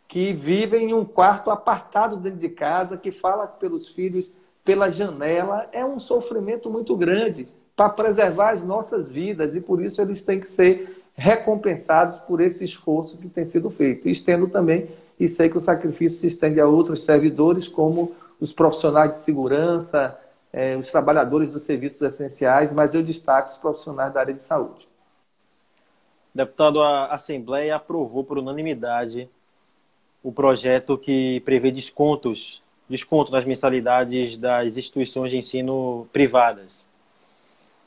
que 0.08 0.32
vivem 0.32 0.90
em 0.90 0.94
um 0.94 1.04
quarto 1.04 1.50
apartado 1.50 2.16
dentro 2.16 2.38
de 2.38 2.48
casa, 2.48 2.96
que 2.96 3.10
fala 3.10 3.46
pelos 3.46 3.88
filhos 3.88 4.30
pela 4.64 4.90
janela, 4.90 5.68
é 5.72 5.84
um 5.84 5.98
sofrimento 5.98 6.68
muito 6.68 6.96
grande 6.96 7.48
para 7.76 7.88
preservar 7.88 8.50
as 8.50 8.64
nossas 8.64 9.08
vidas 9.08 9.54
e 9.54 9.60
por 9.60 9.82
isso 9.82 10.00
eles 10.00 10.24
têm 10.24 10.40
que 10.40 10.48
ser 10.48 11.04
recompensados 11.14 12.18
por 12.18 12.40
esse 12.40 12.64
esforço 12.64 13.16
que 13.16 13.28
tem 13.28 13.46
sido 13.46 13.70
feito. 13.70 14.08
Estendo 14.08 14.48
também, 14.48 14.88
e 15.18 15.28
sei 15.28 15.48
que 15.48 15.56
o 15.56 15.60
sacrifício 15.60 16.18
se 16.18 16.26
estende 16.26 16.60
a 16.60 16.66
outros 16.66 17.04
servidores, 17.04 17.68
como 17.68 18.14
os 18.40 18.52
profissionais 18.52 19.12
de 19.12 19.18
segurança, 19.18 20.18
eh, 20.52 20.76
os 20.76 20.90
trabalhadores 20.90 21.50
dos 21.50 21.62
serviços 21.62 22.02
essenciais, 22.02 22.72
mas 22.72 22.92
eu 22.92 23.02
destaco 23.02 23.50
os 23.50 23.56
profissionais 23.56 24.12
da 24.12 24.20
área 24.20 24.34
de 24.34 24.42
saúde. 24.42 24.86
Deputado, 26.34 26.82
a 26.82 27.14
Assembleia 27.14 27.76
aprovou 27.76 28.22
por 28.22 28.36
unanimidade 28.36 29.30
o 30.26 30.32
projeto 30.32 30.98
que 30.98 31.40
prevê 31.44 31.70
descontos 31.70 32.60
desconto 32.88 33.30
nas 33.30 33.44
mensalidades 33.44 34.36
das 34.36 34.76
instituições 34.76 35.30
de 35.30 35.36
ensino 35.36 36.08
privadas. 36.12 36.88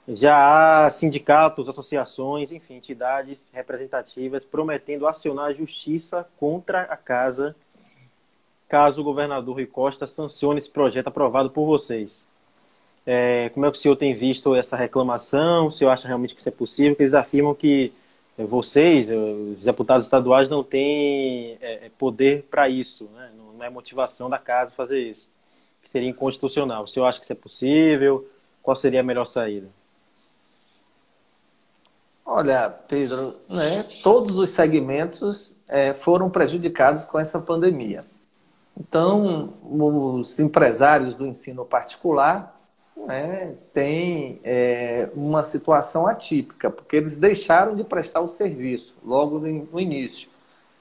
Já 0.07 0.85
há 0.85 0.89
sindicatos, 0.89 1.67
associações, 1.67 2.49
enfim, 2.49 2.75
entidades 2.75 3.49
representativas 3.53 4.45
prometendo 4.45 5.05
acionar 5.05 5.47
a 5.47 5.53
justiça 5.53 6.25
contra 6.37 6.83
a 6.83 6.95
casa 6.95 7.53
caso 8.69 9.01
o 9.01 9.03
governador 9.03 9.55
Rui 9.55 9.65
Costa 9.65 10.07
sancione 10.07 10.59
esse 10.59 10.69
projeto 10.69 11.07
aprovado 11.07 11.49
por 11.49 11.65
vocês. 11.65 12.25
É, 13.05 13.49
como 13.49 13.65
é 13.65 13.71
que 13.71 13.77
o 13.77 13.81
senhor 13.81 13.95
tem 13.97 14.13
visto 14.13 14.55
essa 14.55 14.77
reclamação? 14.77 15.67
O 15.67 15.71
senhor 15.71 15.89
acha 15.89 16.07
realmente 16.07 16.35
que 16.35 16.39
isso 16.39 16.49
é 16.49 16.51
possível? 16.53 16.91
Porque 16.91 17.03
eles 17.03 17.13
afirmam 17.13 17.53
que 17.53 17.91
vocês, 18.45 19.09
os 19.11 19.63
deputados 19.63 20.05
estaduais, 20.05 20.49
não 20.49 20.63
têm 20.63 21.57
é, 21.61 21.87
é 21.87 21.91
poder 21.97 22.43
para 22.49 22.69
isso, 22.69 23.09
né? 23.13 23.31
não 23.57 23.63
é 23.63 23.69
motivação 23.69 24.29
da 24.29 24.37
casa 24.37 24.71
fazer 24.71 24.99
isso, 24.99 25.29
que 25.81 25.89
seria 25.89 26.09
inconstitucional. 26.09 26.83
O 26.83 26.87
senhor 26.87 27.05
acha 27.05 27.19
que 27.19 27.25
isso 27.25 27.33
é 27.33 27.35
possível? 27.35 28.27
Qual 28.63 28.75
seria 28.75 29.01
a 29.01 29.03
melhor 29.03 29.25
saída? 29.25 29.67
Olha, 32.25 32.69
Pedro, 32.69 33.35
né, 33.49 33.83
todos 34.03 34.35
os 34.35 34.51
segmentos 34.51 35.55
é, 35.67 35.93
foram 35.93 36.29
prejudicados 36.29 37.03
com 37.03 37.19
essa 37.19 37.39
pandemia. 37.39 38.05
Então, 38.79 39.53
os 39.63 40.39
empresários 40.39 41.15
do 41.15 41.25
ensino 41.25 41.65
particular 41.65 42.58
né, 43.05 43.55
têm 43.73 44.39
é, 44.43 45.09
uma 45.15 45.43
situação 45.43 46.07
atípica, 46.07 46.69
porque 46.69 46.95
eles 46.95 47.15
deixaram 47.15 47.75
de 47.75 47.83
prestar 47.83 48.21
o 48.21 48.27
serviço 48.27 48.95
logo 49.03 49.39
no 49.39 49.79
início 49.79 50.29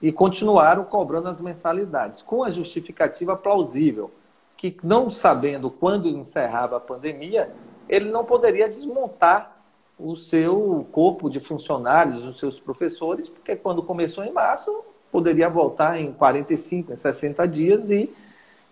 e 0.01 0.13
continuaram 0.13 0.85
cobrando 0.85 1.29
as 1.29 1.41
mensalidades, 1.41 2.23
com 2.23 2.45
a 2.45 2.51
justificativa 2.51 3.37
plausível, 3.37 4.11
que 4.57 4.77
não 4.83 5.11
sabendo 5.11 5.71
quando 5.71 6.09
encerrava 6.09 6.77
a 6.77 6.81
pandemia, 6.81 7.53
ele 7.89 8.11
não 8.11 8.25
poderia 8.25 8.69
desmontar 8.69 9.57
o 9.99 10.17
seu 10.17 10.87
corpo 10.93 11.29
de 11.29 11.41
funcionários, 11.41 12.25
os 12.25 12.39
seus 12.39 12.61
professores, 12.61 13.29
porque 13.29 13.57
quando 13.57 13.83
começou 13.83 14.25
em 14.25 14.33
março, 14.33 14.85
poderia 15.11 15.49
voltar 15.49 16.01
em 16.01 16.13
45, 16.13 16.93
em 16.93 16.97
60 16.97 17.49
dias 17.49 17.91
e 17.91 18.09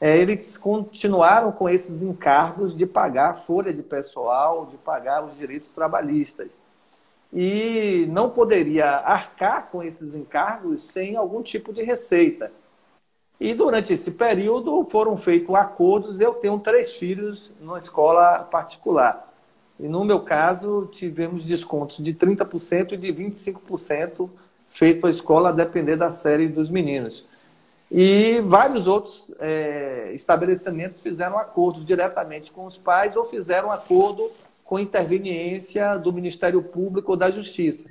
é, 0.00 0.16
eles 0.18 0.58
continuaram 0.58 1.52
com 1.52 1.68
esses 1.68 2.02
encargos 2.02 2.76
de 2.76 2.86
pagar 2.86 3.30
a 3.30 3.34
folha 3.34 3.72
de 3.72 3.82
pessoal, 3.82 4.66
de 4.66 4.76
pagar 4.76 5.24
os 5.24 5.36
direitos 5.38 5.70
trabalhistas. 5.70 6.48
E 7.32 8.06
não 8.10 8.30
poderia 8.30 8.86
arcar 8.86 9.68
com 9.70 9.82
esses 9.82 10.14
encargos 10.14 10.82
sem 10.82 11.16
algum 11.16 11.42
tipo 11.42 11.72
de 11.72 11.82
receita. 11.82 12.52
E 13.38 13.52
durante 13.52 13.92
esse 13.92 14.12
período 14.12 14.84
foram 14.84 15.16
feitos 15.16 15.54
acordos. 15.54 16.20
Eu 16.20 16.34
tenho 16.34 16.58
três 16.58 16.92
filhos 16.92 17.52
numa 17.60 17.78
escola 17.78 18.40
particular. 18.40 19.32
E 19.78 19.88
no 19.88 20.04
meu 20.04 20.20
caso, 20.20 20.88
tivemos 20.90 21.44
descontos 21.44 22.02
de 22.02 22.14
30% 22.14 22.92
e 22.92 22.96
de 22.96 23.08
25% 23.12 24.30
feito 24.68 25.06
a 25.06 25.10
escola 25.10 25.50
a 25.50 25.52
depender 25.52 25.96
da 25.96 26.10
série 26.10 26.48
dos 26.48 26.70
meninos. 26.70 27.26
E 27.90 28.40
vários 28.44 28.88
outros 28.88 29.30
é, 29.38 30.12
estabelecimentos 30.12 31.00
fizeram 31.00 31.38
acordos 31.38 31.84
diretamente 31.86 32.50
com 32.50 32.66
os 32.66 32.76
pais 32.76 33.14
ou 33.16 33.24
fizeram 33.24 33.70
acordo 33.70 34.30
com 34.64 34.78
interveniência 34.78 35.96
do 35.96 36.12
Ministério 36.12 36.60
Público 36.62 37.12
ou 37.12 37.16
da 37.16 37.30
Justiça. 37.30 37.88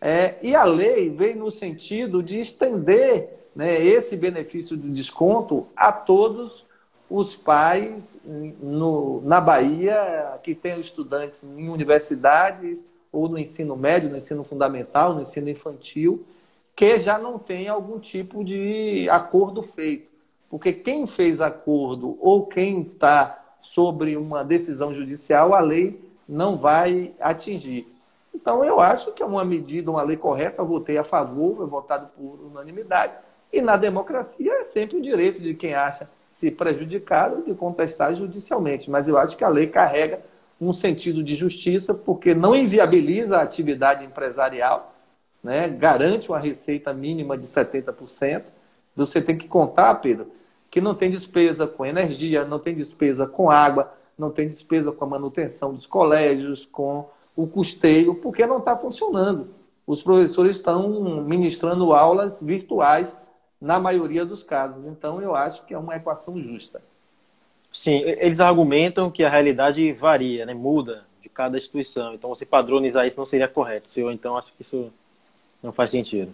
É, 0.00 0.36
e 0.42 0.54
a 0.54 0.64
lei 0.64 1.10
vem 1.10 1.34
no 1.34 1.50
sentido 1.50 2.22
de 2.22 2.38
estender 2.38 3.36
né, 3.54 3.82
esse 3.82 4.16
benefício 4.16 4.76
de 4.76 4.88
desconto 4.90 5.66
a 5.74 5.90
todos 5.90 6.64
os 7.08 7.34
pais 7.34 8.18
no, 8.24 9.22
na 9.22 9.40
Bahia 9.40 10.38
que 10.42 10.54
têm 10.54 10.80
estudantes 10.80 11.42
em 11.42 11.68
universidades 11.68 12.84
ou 13.10 13.28
no 13.28 13.38
ensino 13.38 13.76
médio, 13.76 14.10
no 14.10 14.16
ensino 14.16 14.44
fundamental, 14.44 15.14
no 15.14 15.22
ensino 15.22 15.48
infantil, 15.48 16.24
que 16.76 16.98
já 16.98 17.18
não 17.18 17.38
tem 17.38 17.68
algum 17.68 17.98
tipo 17.98 18.44
de 18.44 19.08
acordo 19.08 19.62
feito. 19.62 20.08
Porque 20.50 20.74
quem 20.74 21.06
fez 21.06 21.40
acordo 21.40 22.18
ou 22.20 22.46
quem 22.46 22.82
está 22.82 23.42
sobre 23.62 24.14
uma 24.16 24.44
decisão 24.44 24.94
judicial, 24.94 25.54
a 25.54 25.60
lei 25.60 25.98
não 26.28 26.56
vai 26.56 27.14
atingir. 27.18 27.88
Então, 28.34 28.62
eu 28.62 28.78
acho 28.78 29.12
que 29.12 29.22
é 29.22 29.26
uma 29.26 29.44
medida, 29.44 29.90
uma 29.90 30.02
lei 30.02 30.18
correta, 30.18 30.60
eu 30.60 30.66
votei 30.66 30.98
a 30.98 31.02
favor, 31.02 31.56
foi 31.56 31.66
votado 31.66 32.10
por 32.16 32.38
unanimidade. 32.46 33.14
E 33.50 33.62
na 33.62 33.76
democracia 33.78 34.60
é 34.60 34.64
sempre 34.64 34.98
o 34.98 35.02
direito 35.02 35.40
de 35.40 35.54
quem 35.54 35.74
acha 35.74 36.10
se 36.30 36.50
prejudicado 36.50 37.42
de 37.42 37.54
contestar 37.54 38.14
judicialmente. 38.14 38.90
Mas 38.90 39.08
eu 39.08 39.16
acho 39.16 39.36
que 39.36 39.44
a 39.44 39.48
lei 39.48 39.66
carrega 39.66 40.20
um 40.60 40.72
sentido 40.72 41.24
de 41.24 41.34
justiça, 41.34 41.94
porque 41.94 42.34
não 42.34 42.54
inviabiliza 42.54 43.38
a 43.38 43.42
atividade 43.42 44.04
empresarial, 44.04 44.94
né? 45.46 45.68
garante 45.68 46.28
uma 46.28 46.40
receita 46.40 46.92
mínima 46.92 47.38
de 47.38 47.44
70%. 47.46 48.42
Você 48.96 49.22
tem 49.22 49.38
que 49.38 49.46
contar, 49.46 49.94
Pedro, 49.96 50.26
que 50.68 50.80
não 50.80 50.92
tem 50.92 51.08
despesa 51.08 51.68
com 51.68 51.86
energia, 51.86 52.44
não 52.44 52.58
tem 52.58 52.74
despesa 52.74 53.28
com 53.28 53.48
água, 53.48 53.92
não 54.18 54.30
tem 54.30 54.48
despesa 54.48 54.90
com 54.90 55.04
a 55.04 55.08
manutenção 55.08 55.72
dos 55.72 55.86
colégios, 55.86 56.66
com 56.66 57.08
o 57.36 57.46
custeio, 57.46 58.16
porque 58.16 58.44
não 58.44 58.58
está 58.58 58.76
funcionando. 58.76 59.50
Os 59.86 60.02
professores 60.02 60.56
estão 60.56 61.22
ministrando 61.22 61.92
aulas 61.92 62.42
virtuais 62.42 63.16
na 63.60 63.78
maioria 63.78 64.26
dos 64.26 64.42
casos. 64.42 64.84
Então, 64.86 65.22
eu 65.22 65.36
acho 65.36 65.64
que 65.64 65.74
é 65.74 65.78
uma 65.78 65.94
equação 65.94 66.36
justa. 66.40 66.82
Sim, 67.72 68.00
eles 68.04 68.40
argumentam 68.40 69.12
que 69.12 69.22
a 69.22 69.30
realidade 69.30 69.92
varia, 69.92 70.44
né, 70.44 70.54
muda 70.54 71.04
de 71.22 71.28
cada 71.28 71.56
instituição. 71.56 72.14
Então, 72.14 72.30
você 72.30 72.44
padronizar 72.44 73.06
isso 73.06 73.18
não 73.18 73.26
seria 73.26 73.46
correto. 73.46 73.88
Eu, 73.96 74.10
então, 74.10 74.36
acho 74.36 74.52
que 74.54 74.62
isso 74.62 74.90
não 75.62 75.72
faz 75.72 75.90
sentido. 75.90 76.32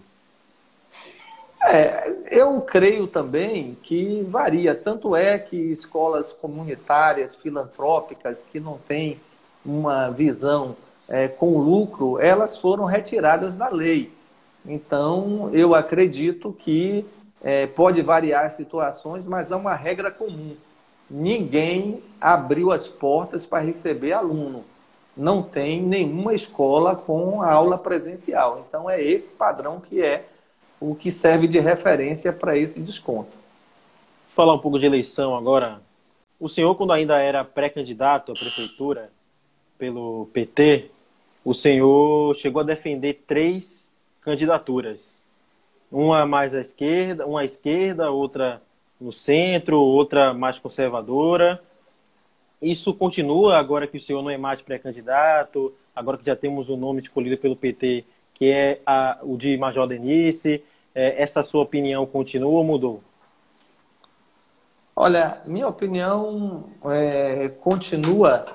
É, 1.65 2.13
eu 2.29 2.59
creio 2.61 3.07
também 3.07 3.77
que 3.81 4.21
varia. 4.23 4.75
Tanto 4.75 5.15
é 5.15 5.39
que 5.39 5.55
escolas 5.55 6.33
comunitárias, 6.33 7.35
filantrópicas, 7.35 8.45
que 8.51 8.59
não 8.59 8.77
têm 8.77 9.19
uma 9.65 10.09
visão 10.09 10.75
é, 11.07 11.27
com 11.27 11.57
lucro, 11.57 12.19
elas 12.19 12.57
foram 12.57 12.85
retiradas 12.85 13.55
da 13.55 13.69
lei. 13.69 14.11
Então, 14.65 15.49
eu 15.53 15.73
acredito 15.73 16.51
que 16.51 17.05
é, 17.41 17.67
pode 17.67 18.01
variar 18.01 18.51
situações, 18.51 19.25
mas 19.25 19.51
é 19.51 19.55
uma 19.55 19.75
regra 19.75 20.11
comum 20.11 20.55
ninguém 21.13 22.01
abriu 22.19 22.71
as 22.71 22.87
portas 22.87 23.45
para 23.45 23.63
receber 23.63 24.13
aluno. 24.13 24.65
Não 25.15 25.43
tem 25.43 25.81
nenhuma 25.81 26.33
escola 26.33 26.95
com 26.95 27.41
aula 27.41 27.77
presencial. 27.77 28.65
Então, 28.67 28.89
é 28.89 29.01
esse 29.01 29.29
padrão 29.29 29.79
que 29.79 30.01
é 30.01 30.25
o 30.79 30.95
que 30.95 31.11
serve 31.11 31.47
de 31.47 31.59
referência 31.59 32.33
para 32.33 32.57
esse 32.57 32.79
desconto. 32.79 33.31
Falar 34.35 34.53
um 34.53 34.59
pouco 34.59 34.79
de 34.79 34.85
eleição 34.85 35.35
agora. 35.35 35.79
O 36.39 36.49
senhor, 36.49 36.75
quando 36.75 36.91
ainda 36.91 37.19
era 37.19 37.45
pré-candidato 37.45 38.31
à 38.31 38.35
prefeitura 38.35 39.09
pelo 39.77 40.27
PT, 40.33 40.89
o 41.45 41.53
senhor 41.53 42.35
chegou 42.35 42.61
a 42.61 42.65
defender 42.65 43.23
três 43.27 43.89
candidaturas. 44.21 45.21
Uma 45.91 46.25
mais 46.25 46.55
à 46.55 46.61
esquerda, 46.61 47.25
uma 47.27 47.41
à 47.41 47.45
esquerda, 47.45 48.09
outra 48.09 48.61
no 48.99 49.11
centro, 49.11 49.79
outra 49.79 50.33
mais 50.33 50.57
conservadora. 50.57 51.61
Isso 52.63 52.93
continua 52.93 53.57
agora 53.57 53.85
que 53.85 53.97
o 53.97 53.99
senhor 53.99 54.21
não 54.21 54.29
é 54.29 54.37
mais 54.37 54.61
pré-candidato, 54.61 55.73
agora 55.93 56.17
que 56.17 56.25
já 56.25 56.33
temos 56.33 56.69
o 56.69 56.77
nome 56.77 57.01
escolhido 57.01 57.37
pelo 57.37 57.57
PT, 57.57 58.05
que 58.33 58.49
é 58.49 58.79
a, 58.85 59.19
o 59.21 59.35
de 59.35 59.57
Major 59.57 59.85
Denise. 59.85 60.63
É, 60.95 61.21
essa 61.21 61.43
sua 61.43 61.61
opinião 61.61 62.05
continua 62.05 62.49
ou 62.49 62.63
mudou? 62.63 63.03
Olha, 64.95 65.41
minha 65.45 65.67
opinião 65.67 66.69
é, 66.85 67.49
continua 67.49 68.45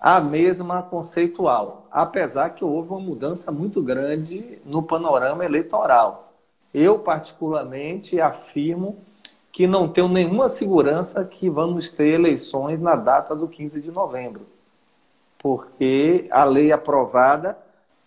a 0.00 0.20
mesma 0.20 0.84
conceitual, 0.84 1.88
apesar 1.90 2.50
que 2.50 2.62
houve 2.64 2.90
uma 2.90 3.00
mudança 3.00 3.50
muito 3.50 3.82
grande 3.82 4.60
no 4.64 4.80
panorama 4.80 5.44
eleitoral. 5.44 6.32
Eu, 6.72 7.00
particularmente, 7.00 8.20
afirmo 8.20 8.98
que 9.56 9.66
não 9.66 9.88
tenho 9.88 10.06
nenhuma 10.06 10.50
segurança 10.50 11.24
que 11.24 11.48
vamos 11.48 11.90
ter 11.90 12.08
eleições 12.08 12.78
na 12.78 12.94
data 12.94 13.34
do 13.34 13.48
15 13.48 13.80
de 13.80 13.90
novembro. 13.90 14.46
Porque 15.38 16.26
a 16.30 16.44
lei 16.44 16.72
aprovada 16.72 17.56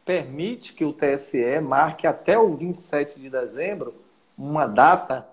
permite 0.06 0.74
que 0.74 0.86
o 0.86 0.94
TSE 0.94 1.60
marque 1.60 2.06
até 2.06 2.38
o 2.38 2.56
27 2.56 3.20
de 3.20 3.32
dezembro 3.32 3.96
uma 4.38 4.68
data 4.68 5.28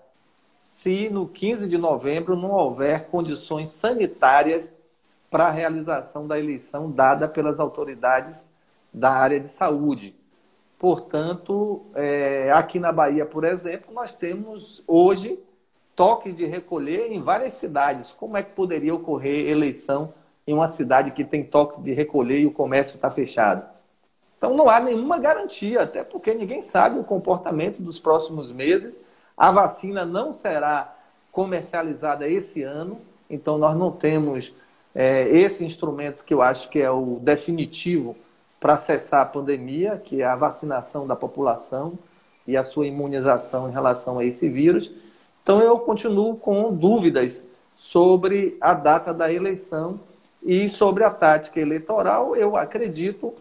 se 0.57 1.07
no 1.07 1.27
15 1.27 1.69
de 1.69 1.77
novembro 1.77 2.35
não 2.35 2.49
houver 2.49 3.09
condições 3.09 3.69
sanitárias 3.69 4.73
para 5.29 5.45
a 5.45 5.51
realização 5.51 6.25
da 6.25 6.39
eleição 6.39 6.89
dada 6.89 7.27
pelas 7.27 7.59
autoridades 7.59 8.49
da 8.91 9.11
área 9.11 9.39
de 9.39 9.49
saúde. 9.49 10.15
Portanto, 10.79 11.85
é, 11.93 12.51
aqui 12.55 12.79
na 12.79 12.91
Bahia, 12.91 13.23
por 13.23 13.43
exemplo, 13.43 13.93
nós 13.93 14.15
temos 14.15 14.83
hoje 14.87 15.45
toque 15.97 16.31
de 16.31 16.45
recolher 16.45 17.11
em 17.11 17.19
várias 17.19 17.53
cidades. 17.53 18.11
Como 18.11 18.37
é 18.37 18.43
que 18.43 18.51
poderia 18.51 18.93
ocorrer 18.93 19.49
eleição 19.49 20.13
em 20.45 20.53
uma 20.53 20.67
cidade 20.67 21.09
que 21.09 21.25
tem 21.25 21.43
toque 21.43 21.81
de 21.81 21.91
recolher 21.91 22.39
e 22.39 22.45
o 22.45 22.51
comércio 22.51 22.95
está 22.95 23.09
fechado? 23.09 23.65
Então 24.37 24.55
não 24.55 24.69
há 24.69 24.79
nenhuma 24.79 25.17
garantia, 25.17 25.81
até 25.81 26.03
porque 26.03 26.35
ninguém 26.35 26.61
sabe 26.61 26.99
o 26.99 27.03
comportamento 27.03 27.81
dos 27.81 27.99
próximos 27.99 28.51
meses. 28.51 29.01
A 29.35 29.51
vacina 29.51 30.05
não 30.05 30.31
será 30.31 30.95
comercializada 31.31 32.29
esse 32.29 32.61
ano, 32.61 33.01
então 33.27 33.57
nós 33.57 33.75
não 33.75 33.91
temos 33.91 34.53
é, 34.93 35.27
esse 35.29 35.65
instrumento 35.65 36.23
que 36.23 36.33
eu 36.33 36.43
acho 36.43 36.69
que 36.69 36.79
é 36.79 36.91
o 36.91 37.17
definitivo 37.19 38.15
para 38.59 38.77
cessar 38.77 39.23
a 39.23 39.25
pandemia, 39.25 39.97
que 39.97 40.21
é 40.21 40.25
a 40.25 40.35
vacinação 40.35 41.07
da 41.07 41.15
população 41.15 41.97
e 42.45 42.55
a 42.55 42.63
sua 42.63 42.85
imunização 42.85 43.67
em 43.67 43.71
relação 43.71 44.19
a 44.19 44.25
esse 44.25 44.47
vírus. 44.47 44.91
Então 45.47 45.61
eu 45.61 45.79
continuo 45.79 46.35
com 46.35 46.75
dúvidas 46.75 47.47
sobre 47.77 48.57
a 48.59 48.73
data 48.73 49.13
da 49.13 49.31
eleição 49.31 49.97
e 50.43 50.67
sobre 50.67 51.05
a 51.05 51.09
tática 51.09 51.57
eleitoral. 51.57 52.35
Eu 52.35 52.57
acredito 52.57 53.33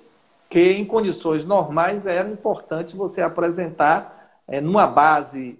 que 0.48 0.70
em 0.70 0.84
condições 0.84 1.44
normais 1.44 2.06
era 2.06 2.30
importante 2.30 2.96
você 2.96 3.20
apresentar 3.20 4.38
é, 4.46 4.60
numa 4.60 4.86
base 4.86 5.58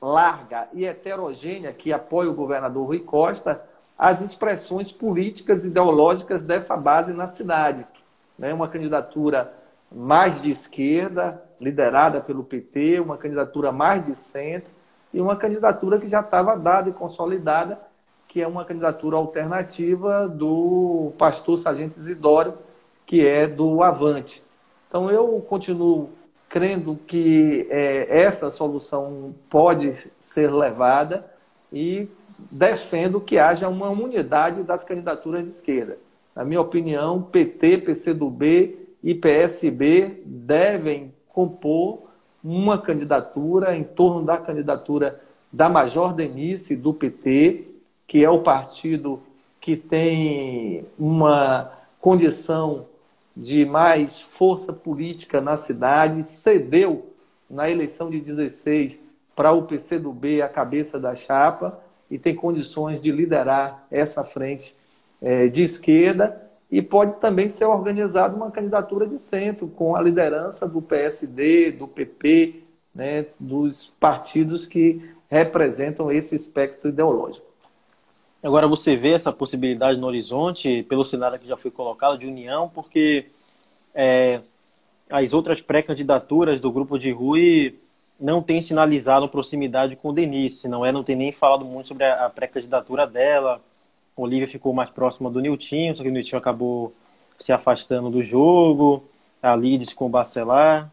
larga 0.00 0.68
e 0.72 0.84
heterogênea 0.84 1.72
que 1.72 1.92
apoia 1.92 2.30
o 2.30 2.36
governador 2.36 2.86
Rui 2.86 3.00
Costa 3.00 3.64
as 3.98 4.20
expressões 4.20 4.92
políticas 4.92 5.64
e 5.64 5.68
ideológicas 5.70 6.44
dessa 6.44 6.76
base 6.76 7.12
na 7.12 7.26
cidade 7.26 7.84
né, 8.38 8.54
uma 8.54 8.68
candidatura 8.68 9.52
mais 9.90 10.40
de 10.40 10.52
esquerda, 10.52 11.42
liderada 11.60 12.20
pelo 12.20 12.44
PT, 12.44 13.00
uma 13.00 13.18
candidatura 13.18 13.72
mais 13.72 14.06
de 14.06 14.14
centro 14.14 14.71
e 15.12 15.20
uma 15.20 15.36
candidatura 15.36 15.98
que 15.98 16.08
já 16.08 16.20
estava 16.20 16.56
dada 16.56 16.88
e 16.88 16.92
consolidada, 16.92 17.80
que 18.26 18.40
é 18.40 18.46
uma 18.46 18.64
candidatura 18.64 19.16
alternativa 19.16 20.26
do 20.26 21.12
pastor 21.18 21.58
Sargento 21.58 22.00
Isidório, 22.00 22.54
que 23.04 23.26
é 23.26 23.46
do 23.46 23.82
Avante. 23.82 24.42
Então 24.88 25.10
eu 25.10 25.40
continuo 25.48 26.10
crendo 26.48 26.98
que 27.06 27.66
é, 27.70 28.22
essa 28.22 28.50
solução 28.50 29.34
pode 29.48 29.94
ser 30.18 30.50
levada 30.50 31.26
e 31.72 32.08
defendo 32.50 33.20
que 33.20 33.38
haja 33.38 33.68
uma 33.68 33.88
unidade 33.90 34.62
das 34.62 34.84
candidaturas 34.84 35.44
de 35.44 35.50
esquerda. 35.50 35.98
Na 36.34 36.44
minha 36.44 36.60
opinião, 36.60 37.22
PT, 37.22 37.78
PCdoB 37.78 38.78
e 39.02 39.14
PSB 39.14 40.22
devem 40.24 41.14
compor 41.28 42.11
uma 42.42 42.78
candidatura 42.78 43.76
em 43.76 43.84
torno 43.84 44.24
da 44.24 44.36
candidatura 44.36 45.20
da 45.52 45.68
Major 45.68 46.12
Denise 46.12 46.74
do 46.74 46.92
PT, 46.92 47.66
que 48.06 48.24
é 48.24 48.30
o 48.30 48.40
partido 48.40 49.22
que 49.60 49.76
tem 49.76 50.84
uma 50.98 51.72
condição 52.00 52.86
de 53.36 53.64
mais 53.64 54.20
força 54.20 54.72
política 54.72 55.40
na 55.40 55.56
cidade, 55.56 56.24
cedeu 56.24 57.10
na 57.48 57.70
eleição 57.70 58.10
de 58.10 58.20
16 58.20 59.02
para 59.36 59.52
o 59.52 59.62
PCdoB 59.62 60.42
a 60.42 60.48
cabeça 60.48 60.98
da 60.98 61.14
chapa 61.14 61.78
e 62.10 62.18
tem 62.18 62.34
condições 62.34 63.00
de 63.00 63.10
liderar 63.10 63.86
essa 63.90 64.24
frente 64.24 64.76
é, 65.20 65.48
de 65.48 65.62
esquerda 65.62 66.50
e 66.72 66.80
pode 66.80 67.20
também 67.20 67.48
ser 67.48 67.66
organizada 67.66 68.34
uma 68.34 68.50
candidatura 68.50 69.06
de 69.06 69.18
centro, 69.18 69.68
com 69.68 69.94
a 69.94 70.00
liderança 70.00 70.66
do 70.66 70.80
PSD, 70.80 71.70
do 71.70 71.86
PP, 71.86 72.62
né, 72.94 73.26
dos 73.38 73.92
partidos 74.00 74.66
que 74.66 75.06
representam 75.28 76.10
esse 76.10 76.34
espectro 76.34 76.88
ideológico. 76.88 77.44
Agora 78.42 78.66
você 78.66 78.96
vê 78.96 79.10
essa 79.10 79.30
possibilidade 79.30 80.00
no 80.00 80.06
horizonte, 80.06 80.82
pelo 80.84 81.04
cenário 81.04 81.38
que 81.38 81.46
já 81.46 81.58
foi 81.58 81.70
colocado, 81.70 82.18
de 82.18 82.26
união, 82.26 82.70
porque 82.70 83.26
é, 83.94 84.40
as 85.10 85.34
outras 85.34 85.60
pré-candidaturas 85.60 86.58
do 86.58 86.72
grupo 86.72 86.98
de 86.98 87.12
Rui 87.12 87.78
não 88.18 88.42
têm 88.42 88.62
sinalizado 88.62 89.28
proximidade 89.28 89.94
com 89.94 90.14
Denise, 90.14 90.66
não 90.68 90.86
é? 90.86 90.90
Não 90.90 91.04
tem 91.04 91.16
nem 91.16 91.32
falado 91.32 91.66
muito 91.66 91.88
sobre 91.88 92.04
a, 92.04 92.24
a 92.24 92.30
pré-candidatura 92.30 93.06
dela, 93.06 93.60
Olivia 94.16 94.46
ficou 94.46 94.72
mais 94.72 94.90
próxima 94.90 95.30
do 95.30 95.40
Niltinho, 95.40 95.96
só 95.96 96.02
que 96.02 96.08
o 96.08 96.12
Niltinho 96.12 96.38
acabou 96.38 96.92
se 97.38 97.52
afastando 97.52 98.10
do 98.10 98.22
jogo. 98.22 99.04
A 99.42 99.56
Lides 99.56 99.92
com 99.92 100.06
o 100.06 100.08
Bacelar. 100.08 100.92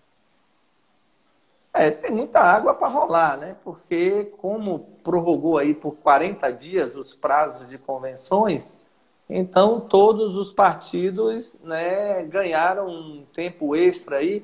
É, 1.71 1.91
tem 1.91 2.11
muita 2.11 2.39
água 2.39 2.73
para 2.73 2.87
rolar, 2.87 3.37
né? 3.37 3.55
Porque 3.63 4.33
como 4.37 4.79
prorrogou 5.03 5.57
aí 5.57 5.75
por 5.75 5.95
40 5.97 6.51
dias 6.51 6.95
os 6.95 7.13
prazos 7.13 7.69
de 7.69 7.77
convenções, 7.77 8.73
então 9.29 9.79
todos 9.79 10.35
os 10.35 10.51
partidos 10.51 11.55
né, 11.63 12.23
ganharam 12.23 12.87
um 12.87 13.23
tempo 13.31 13.75
extra 13.75 14.17
aí 14.17 14.43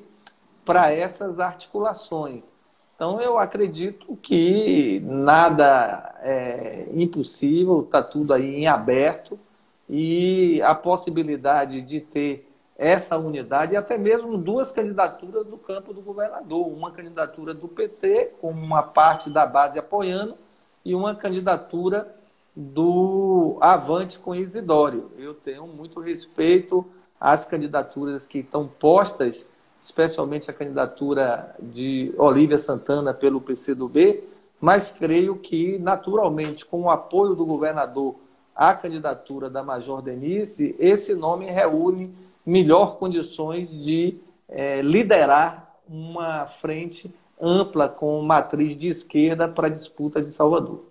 para 0.64 0.92
essas 0.92 1.40
articulações. 1.40 2.52
Então, 2.96 3.20
eu 3.20 3.38
acredito 3.38 4.16
que 4.16 5.00
nada 5.04 6.14
é 6.22 6.88
impossível, 6.94 7.82
está 7.82 8.02
tudo 8.02 8.32
aí 8.32 8.56
em 8.56 8.66
aberto 8.66 9.38
e 9.86 10.62
a 10.62 10.74
possibilidade 10.74 11.82
de 11.82 12.00
ter 12.00 12.50
essa 12.76 13.18
unidade 13.18 13.74
e 13.74 13.76
até 13.76 13.98
mesmo 13.98 14.38
duas 14.38 14.72
candidaturas 14.72 15.46
do 15.46 15.58
campo 15.58 15.92
do 15.92 16.00
governador, 16.00 16.66
uma 16.68 16.90
candidatura 16.90 17.52
do 17.52 17.68
PT, 17.68 18.32
com 18.40 18.50
uma 18.50 18.82
parte 18.82 19.28
da 19.28 19.46
base 19.46 19.78
apoiando, 19.78 20.34
e 20.82 20.94
uma 20.94 21.14
candidatura 21.14 22.14
do 22.54 23.58
Avante 23.60 24.18
com 24.18 24.34
Isidório. 24.34 25.10
Eu 25.18 25.34
tenho 25.34 25.66
muito 25.66 26.00
respeito 26.00 26.86
às 27.20 27.44
candidaturas 27.44 28.26
que 28.26 28.38
estão 28.38 28.66
postas 28.66 29.46
especialmente 29.86 30.50
a 30.50 30.54
candidatura 30.54 31.54
de 31.60 32.12
Olívia 32.18 32.58
Santana 32.58 33.14
pelo 33.14 33.40
PCdoB, 33.40 34.24
mas 34.60 34.90
creio 34.90 35.36
que, 35.36 35.78
naturalmente, 35.78 36.66
com 36.66 36.82
o 36.82 36.90
apoio 36.90 37.36
do 37.36 37.46
governador 37.46 38.16
à 38.54 38.74
candidatura 38.74 39.48
da 39.48 39.62
Major 39.62 40.02
Denise, 40.02 40.74
esse 40.80 41.14
nome 41.14 41.46
reúne 41.46 42.12
melhor 42.44 42.96
condições 42.98 43.70
de 43.70 44.16
é, 44.48 44.82
liderar 44.82 45.76
uma 45.88 46.46
frente 46.46 47.14
ampla 47.40 47.88
com 47.88 48.20
matriz 48.22 48.76
de 48.76 48.88
esquerda 48.88 49.46
para 49.46 49.68
a 49.68 49.70
disputa 49.70 50.20
de 50.20 50.32
Salvador. 50.32 50.84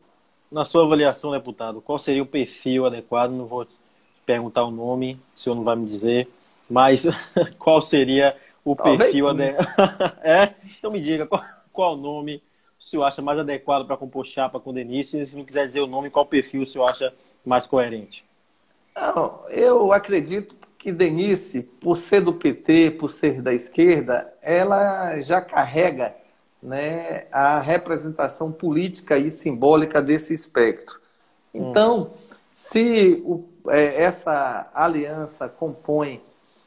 Na 0.49 0.63
sua 0.63 0.85
avaliação, 0.85 1.31
deputado, 1.31 1.81
qual 1.81 1.99
seria 1.99 2.23
o 2.23 2.25
perfil 2.25 2.85
adequado? 2.85 3.31
Não 3.31 3.45
vou 3.45 3.67
perguntar 4.25 4.63
o 4.63 4.71
nome, 4.71 5.19
o 5.35 5.39
senhor 5.39 5.55
não 5.55 5.65
vai 5.65 5.75
me 5.75 5.85
dizer, 5.85 6.29
mas 6.69 7.05
qual 7.59 7.81
seria 7.81 8.37
o 8.65 8.75
Talvez 8.75 8.99
perfil 8.99 9.29
adequado. 9.29 10.17
é? 10.25 10.55
Então 10.77 10.91
me 10.91 10.99
diga 10.99 11.27
qual, 11.27 11.43
qual 11.71 11.93
o 11.93 11.97
nome 11.97 12.41
o 12.79 12.83
senhor 12.83 13.03
acha 13.03 13.21
mais 13.21 13.37
adequado 13.39 13.85
para 13.85 13.95
compor 13.95 14.25
chapa 14.25 14.59
com 14.59 14.73
Denise? 14.73 15.25
Se 15.25 15.37
não 15.37 15.45
quiser 15.45 15.67
dizer 15.67 15.81
o 15.81 15.87
nome, 15.87 16.09
qual 16.09 16.25
perfil 16.25 16.63
o 16.63 16.67
senhor 16.67 16.89
acha 16.89 17.13
mais 17.45 17.67
coerente? 17.67 18.25
Não, 18.95 19.41
eu 19.49 19.93
acredito 19.93 20.55
que 20.77 20.91
Denise, 20.91 21.61
por 21.63 21.97
ser 21.97 22.21
do 22.21 22.33
PT, 22.33 22.91
por 22.91 23.09
ser 23.09 23.41
da 23.41 23.53
esquerda, 23.53 24.33
ela 24.41 25.19
já 25.21 25.41
carrega 25.41 26.15
né, 26.61 27.27
a 27.31 27.59
representação 27.59 28.51
política 28.51 29.17
e 29.17 29.29
simbólica 29.29 30.01
desse 30.01 30.33
espectro. 30.33 30.99
Então, 31.53 32.01
hum. 32.01 32.09
se 32.51 33.21
o, 33.25 33.43
é, 33.67 34.03
essa 34.03 34.69
aliança 34.73 35.47
compõe 35.47 36.21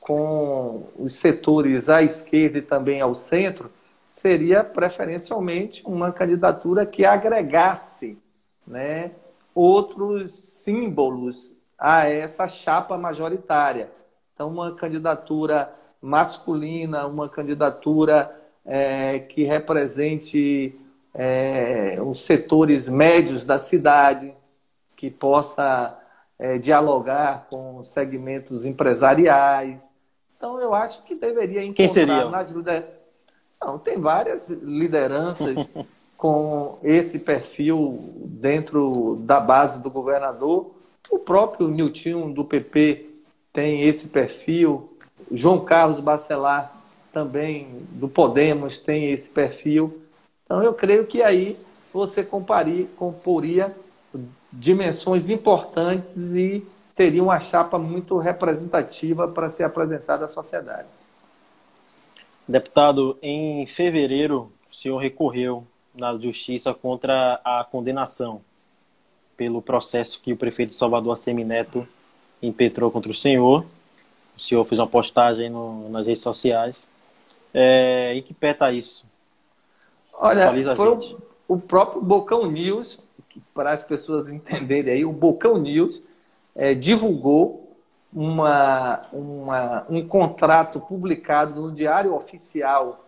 com 0.09 0.89
os 0.99 1.13
setores 1.13 1.91
à 1.91 2.03
esquerda 2.03 2.57
e 2.57 2.63
também 2.63 2.99
ao 2.99 3.15
centro, 3.15 3.71
seria 4.09 4.65
preferencialmente 4.65 5.83
uma 5.85 6.11
candidatura 6.11 6.87
que 6.87 7.05
agregasse 7.05 8.17
né, 8.67 9.11
outros 9.55 10.33
símbolos 10.33 11.55
a 11.79 12.09
essa 12.09 12.49
chapa 12.49 12.97
majoritária. 12.97 13.91
Então, 14.33 14.49
uma 14.49 14.75
candidatura 14.75 15.75
masculina, 16.01 17.07
uma 17.07 17.29
candidatura 17.29 18.35
é, 18.65 19.19
que 19.19 19.45
represente 19.45 20.75
é, 21.13 21.99
os 22.01 22.21
setores 22.21 22.89
médios 22.89 23.45
da 23.45 23.59
cidade, 23.59 24.35
que 24.97 25.11
possa 25.11 25.99
é, 26.39 26.57
dialogar 26.57 27.47
com 27.51 27.85
segmentos 27.85 28.65
empresariais, 28.65 29.87
então, 30.39 30.61
eu 30.61 30.73
acho 30.73 31.03
que 31.03 31.17
deveria 31.17 31.65
encontrar 31.65 31.75
Quem 31.85 31.89
seria? 31.89 32.31
nas 32.31 32.53
lideranças. 32.53 32.91
Não, 33.61 33.77
tem 33.77 34.01
várias 34.01 34.49
lideranças 34.49 35.69
com 36.17 36.79
esse 36.83 37.19
perfil 37.19 38.15
dentro 38.25 39.17
da 39.23 39.41
base 39.41 39.83
do 39.83 39.91
governador. 39.91 40.71
O 41.11 41.19
próprio 41.19 41.67
Nilton 41.69 42.31
do 42.31 42.45
PP 42.45 43.07
tem 43.53 43.83
esse 43.83 44.07
perfil. 44.07 44.97
João 45.33 45.65
Carlos 45.65 45.99
Bacelar 45.99 46.73
também 47.13 47.83
do 47.91 48.09
Podemos 48.09 48.79
tem 48.79 49.11
esse 49.11 49.29
perfil. 49.29 50.01
Então 50.45 50.63
eu 50.63 50.73
creio 50.73 51.05
que 51.05 51.21
aí 51.21 51.59
você 51.93 52.23
comparia, 52.23 52.87
comporia 52.97 53.75
dimensões 54.53 55.29
importantes 55.29 56.37
e 56.37 56.65
teria 56.99 57.23
uma 57.23 57.39
chapa 57.39 57.79
muito 57.79 58.19
representativa 58.19 59.29
para 59.29 59.49
ser 59.49 59.63
apresentada 59.63 60.25
à 60.25 60.29
sociedade. 60.29 60.89
Deputado, 62.47 63.17
em 63.23 63.65
fevereiro, 63.67 64.51
o 64.69 64.75
senhor 64.75 64.99
recorreu 64.99 65.65
na 65.95 66.19
justiça 66.19 66.75
contra 66.75 67.41
a 67.45 67.65
condenação 67.71 68.41
pelo 69.37 69.63
processo 69.63 70.21
que 70.21 70.33
o 70.33 70.37
prefeito 70.37 70.71
de 70.71 70.75
Salvador, 70.75 71.17
Semineto, 71.17 71.87
impetrou 72.43 72.91
contra 72.91 73.13
o 73.13 73.15
senhor. 73.15 73.65
O 74.37 74.41
senhor 74.41 74.65
fez 74.65 74.81
uma 74.81 74.87
postagem 74.89 75.49
no, 75.49 75.89
nas 75.91 76.05
redes 76.05 76.23
sociais. 76.23 76.89
É, 77.55 78.13
em 78.17 78.23
que 78.23 78.35
pé 78.35 78.51
está 78.51 78.73
isso? 78.73 79.07
Olha, 80.15 80.53
foi 80.75 80.89
o, 80.89 81.19
o, 81.47 81.61
próprio 81.61 82.03
Bocão 82.03 82.51
News, 82.51 82.99
para 83.55 83.71
as 83.71 83.85
pessoas 83.85 84.33
entenderem 84.33 84.95
aí, 84.95 85.05
o 85.05 85.13
Bocão 85.13 85.59
News 85.59 86.03
é, 86.59 86.75
divulgou 86.75 87.77
uma, 88.13 89.01
uma, 89.13 89.87
um 89.89 90.07
contrato 90.07 90.81
publicado 90.81 91.63
no 91.63 91.73
Diário 91.73 92.15
Oficial 92.15 93.07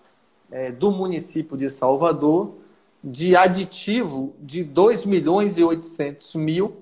é, 0.52 0.70
do 0.70 0.92
município 0.92 1.56
de 1.56 1.68
Salvador 1.68 2.54
de 3.02 3.34
aditivo 3.34 4.34
de 4.38 4.62
2 4.62 5.04
milhões 5.04 5.58
e 5.58 5.64
800 5.64 6.34
mil 6.36 6.76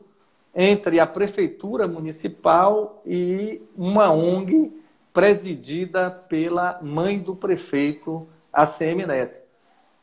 entre 0.55 1.01
a 1.01 1.07
prefeitura 1.07 1.87
municipal 1.89 3.01
e 3.07 3.63
uma 3.77 4.13
ONG 4.13 4.73
presidida 5.13 6.11
pela 6.11 6.81
mãe 6.83 7.19
do 7.19 7.35
prefeito, 7.35 8.27
ACM 8.53 9.07
Neto. 9.07 9.39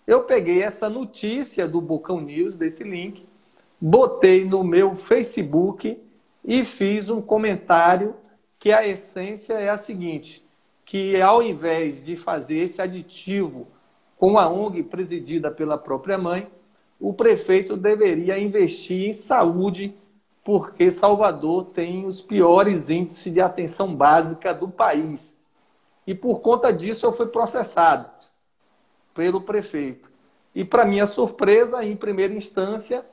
Eu 0.08 0.23
peguei 0.23 0.63
essa 0.63 0.89
notícia 0.89 1.67
do 1.67 1.82
Bocão 1.82 2.21
News, 2.21 2.56
desse 2.56 2.84
link, 2.84 3.25
botei 3.80 4.45
no 4.45 4.63
meu 4.63 4.95
Facebook 4.95 5.99
e 6.47 6.63
fiz 6.63 7.10
um 7.10 7.21
comentário 7.21 8.15
que 8.60 8.71
a 8.71 8.88
essência 8.88 9.53
é 9.53 9.69
a 9.69 9.77
seguinte, 9.77 10.47
que 10.86 11.19
ao 11.19 11.41
invés 11.41 12.05
de 12.05 12.15
fazer 12.15 12.60
esse 12.60 12.81
aditivo 12.81 13.67
com 14.15 14.38
a 14.38 14.47
ONG 14.47 14.84
presidida 14.84 15.49
pela 15.49 15.77
própria 15.77 16.17
mãe, 16.17 16.47
o 16.99 17.13
prefeito 17.13 17.75
deveria 17.75 18.38
investir 18.38 19.10
em 19.10 19.13
saúde, 19.13 19.95
porque 20.43 20.91
Salvador 20.91 21.65
tem 21.65 22.05
os 22.05 22.21
piores 22.21 22.89
índices 22.91 23.34
de 23.34 23.41
atenção 23.41 23.93
básica 23.93 24.53
do 24.53 24.69
país. 24.69 25.36
E 26.05 26.13
por 26.13 26.39
conta 26.41 26.71
disso 26.71 27.08
eu 27.08 27.12
fui 27.12 27.25
processado 27.25 28.08
pelo 29.15 29.41
prefeito. 29.41 30.12
E 30.53 30.63
para 30.63 30.86
minha 30.86 31.08
surpresa, 31.08 31.84
em 31.84 31.97
primeira 31.97 32.34
instância, 32.34 33.03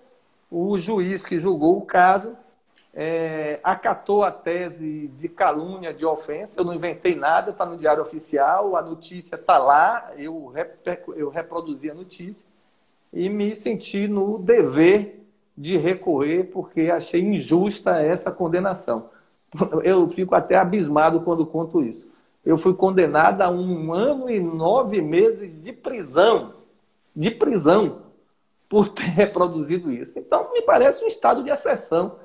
o 0.51 0.79
juiz 0.79 1.25
que 1.25 1.41
julgou 1.41 1.79
o 1.79 1.87
caso 1.87 2.37
é, 2.95 3.59
acatou 3.63 4.23
a 4.23 4.31
tese 4.31 5.09
de 5.17 5.29
calúnia, 5.29 5.95
de 5.95 6.05
ofensa. 6.05 6.61
Eu 6.61 6.65
não 6.65 6.75
inventei 6.75 7.15
nada, 7.15 7.51
está 7.51 7.65
no 7.65 7.77
Diário 7.77 8.03
Oficial, 8.03 8.77
a 8.77 8.83
notícia 8.83 9.37
está 9.37 9.59
lá, 9.59 10.13
eu, 10.17 10.53
eu 11.17 11.31
reproduzi 11.31 11.91
a 11.91 11.95
notícia 11.95 12.47
e 13.13 13.29
me 13.29 13.55
senti 13.57 14.07
no 14.07 14.39
dever 14.39 15.21
de 15.57 15.77
recorrer, 15.77 16.45
porque 16.45 16.91
achei 16.91 17.21
injusta 17.21 18.01
essa 18.01 18.31
condenação. 18.31 19.11
Eu 19.85 20.09
fico 20.09 20.35
até 20.35 20.57
abismado 20.57 21.21
quando 21.21 21.45
conto 21.45 21.83
isso. 21.83 22.07
Eu 22.45 22.57
fui 22.57 22.73
condenado 22.73 23.43
a 23.43 23.51
um 23.51 23.93
ano 23.93 24.31
e 24.31 24.41
nove 24.41 25.03
meses 25.03 25.63
de 25.63 25.73
prisão. 25.73 26.55
De 27.15 27.31
prisão 27.31 27.99
por 28.67 28.89
ter 28.89 29.05
reproduzido 29.13 29.93
isso. 29.93 30.19
Então, 30.19 30.51
me 30.53 30.63
parece 30.63 31.05
um 31.05 31.07
estado 31.07 31.45
de 31.45 31.51
exceção 31.51 32.17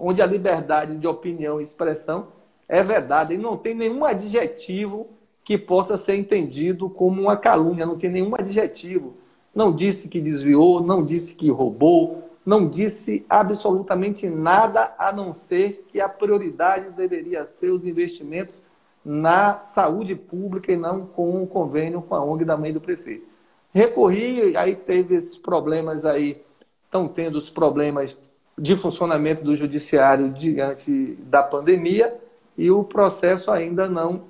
onde 0.00 0.22
a 0.22 0.26
liberdade 0.26 0.96
de 0.96 1.06
opinião 1.06 1.60
e 1.60 1.64
expressão 1.64 2.28
é 2.68 2.82
vedada 2.82 3.34
e 3.34 3.38
não 3.38 3.56
tem 3.56 3.74
nenhum 3.74 4.04
adjetivo 4.04 5.08
que 5.44 5.58
possa 5.58 5.98
ser 5.98 6.16
entendido 6.16 6.88
como 6.88 7.22
uma 7.22 7.36
calúnia, 7.36 7.86
não 7.86 7.98
tem 7.98 8.10
nenhum 8.10 8.34
adjetivo. 8.34 9.16
Não 9.54 9.74
disse 9.74 10.08
que 10.08 10.20
desviou, 10.20 10.80
não 10.80 11.04
disse 11.04 11.34
que 11.34 11.50
roubou, 11.50 12.30
não 12.46 12.68
disse 12.68 13.24
absolutamente 13.28 14.28
nada 14.28 14.94
a 14.98 15.12
não 15.12 15.34
ser 15.34 15.84
que 15.88 16.00
a 16.00 16.08
prioridade 16.08 16.90
deveria 16.90 17.46
ser 17.46 17.70
os 17.70 17.84
investimentos 17.84 18.62
na 19.04 19.58
saúde 19.58 20.14
pública 20.14 20.72
e 20.72 20.76
não 20.76 21.06
com 21.06 21.42
o 21.42 21.46
convênio 21.46 22.02
com 22.02 22.14
a 22.14 22.24
ONG 22.24 22.44
da 22.44 22.56
mãe 22.56 22.72
do 22.72 22.80
prefeito. 22.80 23.26
Recorri, 23.72 24.56
aí 24.56 24.74
teve 24.74 25.14
esses 25.14 25.38
problemas 25.38 26.04
aí, 26.04 26.42
estão 26.84 27.08
tendo 27.08 27.36
os 27.36 27.50
problemas 27.50 28.18
de 28.60 28.76
funcionamento 28.76 29.42
do 29.42 29.56
judiciário 29.56 30.28
diante 30.34 31.16
da 31.22 31.42
pandemia 31.42 32.14
e 32.58 32.70
o 32.70 32.84
processo 32.84 33.50
ainda 33.50 33.88
não 33.88 34.24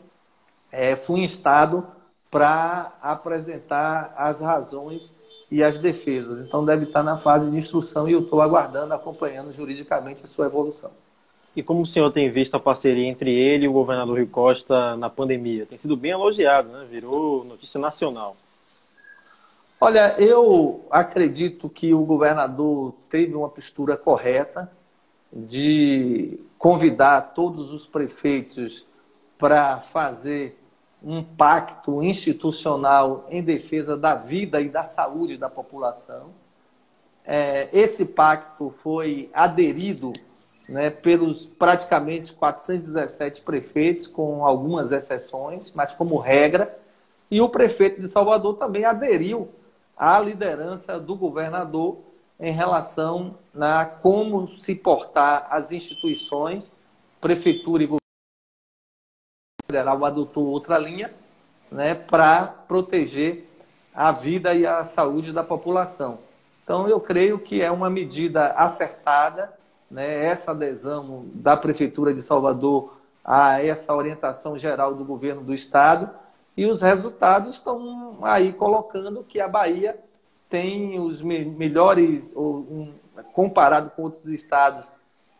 é, 0.70 0.94
foi 0.94 1.20
instado 1.20 1.84
para 2.30 2.96
apresentar 3.02 4.14
as 4.16 4.40
razões 4.40 5.12
e 5.50 5.64
as 5.64 5.80
defesas. 5.80 6.46
Então 6.46 6.64
deve 6.64 6.84
estar 6.84 7.02
na 7.02 7.18
fase 7.18 7.50
de 7.50 7.56
instrução 7.56 8.08
e 8.08 8.12
eu 8.12 8.20
estou 8.20 8.40
aguardando, 8.40 8.94
acompanhando 8.94 9.52
juridicamente 9.52 10.22
a 10.22 10.28
sua 10.28 10.46
evolução. 10.46 10.92
E 11.56 11.60
como 11.60 11.82
o 11.82 11.86
senhor 11.86 12.12
tem 12.12 12.30
visto 12.30 12.54
a 12.54 12.60
parceria 12.60 13.08
entre 13.08 13.32
ele 13.32 13.64
e 13.64 13.68
o 13.68 13.72
governador 13.72 14.16
Rio 14.16 14.28
Costa 14.28 14.96
na 14.96 15.10
pandemia? 15.10 15.66
Tem 15.66 15.76
sido 15.76 15.96
bem 15.96 16.12
elogiado, 16.12 16.68
né? 16.68 16.86
Virou 16.88 17.44
notícia 17.44 17.80
nacional. 17.80 18.36
Olha, 19.82 20.14
eu 20.20 20.84
acredito 20.90 21.66
que 21.66 21.94
o 21.94 22.04
governador 22.04 22.92
teve 23.08 23.34
uma 23.34 23.48
postura 23.48 23.96
correta 23.96 24.70
de 25.32 26.38
convidar 26.58 27.32
todos 27.32 27.72
os 27.72 27.86
prefeitos 27.86 28.86
para 29.38 29.78
fazer 29.78 30.60
um 31.02 31.24
pacto 31.24 32.02
institucional 32.02 33.26
em 33.30 33.42
defesa 33.42 33.96
da 33.96 34.14
vida 34.14 34.60
e 34.60 34.68
da 34.68 34.84
saúde 34.84 35.38
da 35.38 35.48
população. 35.48 36.28
É, 37.24 37.70
esse 37.72 38.04
pacto 38.04 38.68
foi 38.68 39.30
aderido 39.32 40.12
né, 40.68 40.90
pelos 40.90 41.46
praticamente 41.46 42.34
417 42.34 43.40
prefeitos, 43.40 44.06
com 44.06 44.44
algumas 44.44 44.92
exceções, 44.92 45.72
mas 45.74 45.94
como 45.94 46.18
regra, 46.18 46.78
e 47.30 47.40
o 47.40 47.48
prefeito 47.48 47.98
de 48.02 48.08
Salvador 48.08 48.58
também 48.58 48.84
aderiu 48.84 49.48
a 50.00 50.18
liderança 50.18 50.98
do 50.98 51.14
governador 51.14 51.98
em 52.40 52.50
relação 52.50 53.36
a 53.54 53.84
como 53.84 54.48
se 54.48 54.74
portar 54.74 55.46
as 55.50 55.72
instituições, 55.72 56.72
prefeitura 57.20 57.82
e 57.82 57.86
governo 57.86 58.00
federal 59.66 60.02
adotou 60.06 60.46
outra 60.46 60.78
linha 60.78 61.12
né, 61.70 61.94
para 61.94 62.46
proteger 62.46 63.46
a 63.94 64.10
vida 64.10 64.54
e 64.54 64.66
a 64.66 64.82
saúde 64.84 65.34
da 65.34 65.44
população. 65.44 66.20
Então, 66.64 66.88
eu 66.88 66.98
creio 66.98 67.38
que 67.38 67.60
é 67.60 67.70
uma 67.70 67.90
medida 67.90 68.52
acertada, 68.52 69.52
né, 69.90 70.24
essa 70.24 70.52
adesão 70.52 71.26
da 71.34 71.58
Prefeitura 71.58 72.14
de 72.14 72.22
Salvador 72.22 72.96
a 73.22 73.62
essa 73.62 73.94
orientação 73.94 74.56
geral 74.56 74.94
do 74.94 75.04
governo 75.04 75.42
do 75.42 75.52
Estado, 75.52 76.08
e 76.56 76.66
os 76.66 76.82
resultados 76.82 77.54
estão 77.54 78.18
aí 78.22 78.52
colocando 78.52 79.24
que 79.24 79.40
a 79.40 79.48
Bahia 79.48 79.98
tem 80.48 80.98
os 80.98 81.22
melhores, 81.22 82.30
comparado 83.32 83.90
com 83.90 84.02
outros 84.02 84.26
estados, 84.26 84.84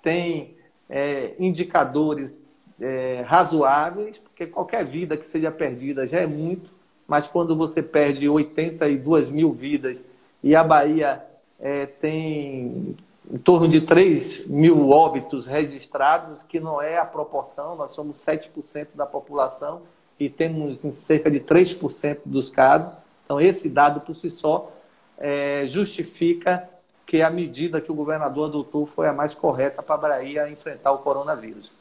tem 0.02 0.56
é, 0.88 1.34
indicadores 1.38 2.40
é, 2.80 3.22
razoáveis, 3.26 4.18
porque 4.18 4.46
qualquer 4.46 4.84
vida 4.84 5.16
que 5.16 5.26
seja 5.26 5.50
perdida 5.50 6.06
já 6.06 6.20
é 6.20 6.26
muito, 6.26 6.70
mas 7.06 7.26
quando 7.26 7.56
você 7.56 7.82
perde 7.82 8.28
82 8.28 9.28
mil 9.28 9.52
vidas 9.52 10.02
e 10.42 10.54
a 10.54 10.62
Bahia 10.62 11.24
é, 11.58 11.86
tem 11.86 12.96
em 13.32 13.38
torno 13.38 13.68
de 13.68 13.80
3 13.80 14.46
mil 14.46 14.90
óbitos 14.90 15.46
registrados, 15.46 16.42
que 16.42 16.58
não 16.58 16.80
é 16.80 16.98
a 16.98 17.04
proporção, 17.04 17.76
nós 17.76 17.92
somos 17.92 18.16
7% 18.18 18.88
da 18.94 19.06
população, 19.06 19.82
e 20.20 20.28
temos 20.28 20.84
em 20.84 20.92
cerca 20.92 21.30
de 21.30 21.40
3% 21.40 22.18
dos 22.26 22.50
casos. 22.50 22.92
Então, 23.24 23.40
esse 23.40 23.70
dado 23.70 24.02
por 24.02 24.14
si 24.14 24.30
só 24.30 24.70
é, 25.18 25.66
justifica 25.66 26.68
que 27.06 27.22
a 27.22 27.30
medida 27.30 27.80
que 27.80 27.90
o 27.90 27.94
governador 27.94 28.50
adotou 28.50 28.86
foi 28.86 29.08
a 29.08 29.12
mais 29.12 29.34
correta 29.34 29.82
para 29.82 29.94
a 29.94 29.98
Bahia 29.98 30.50
enfrentar 30.50 30.92
o 30.92 30.98
coronavírus. 30.98 31.72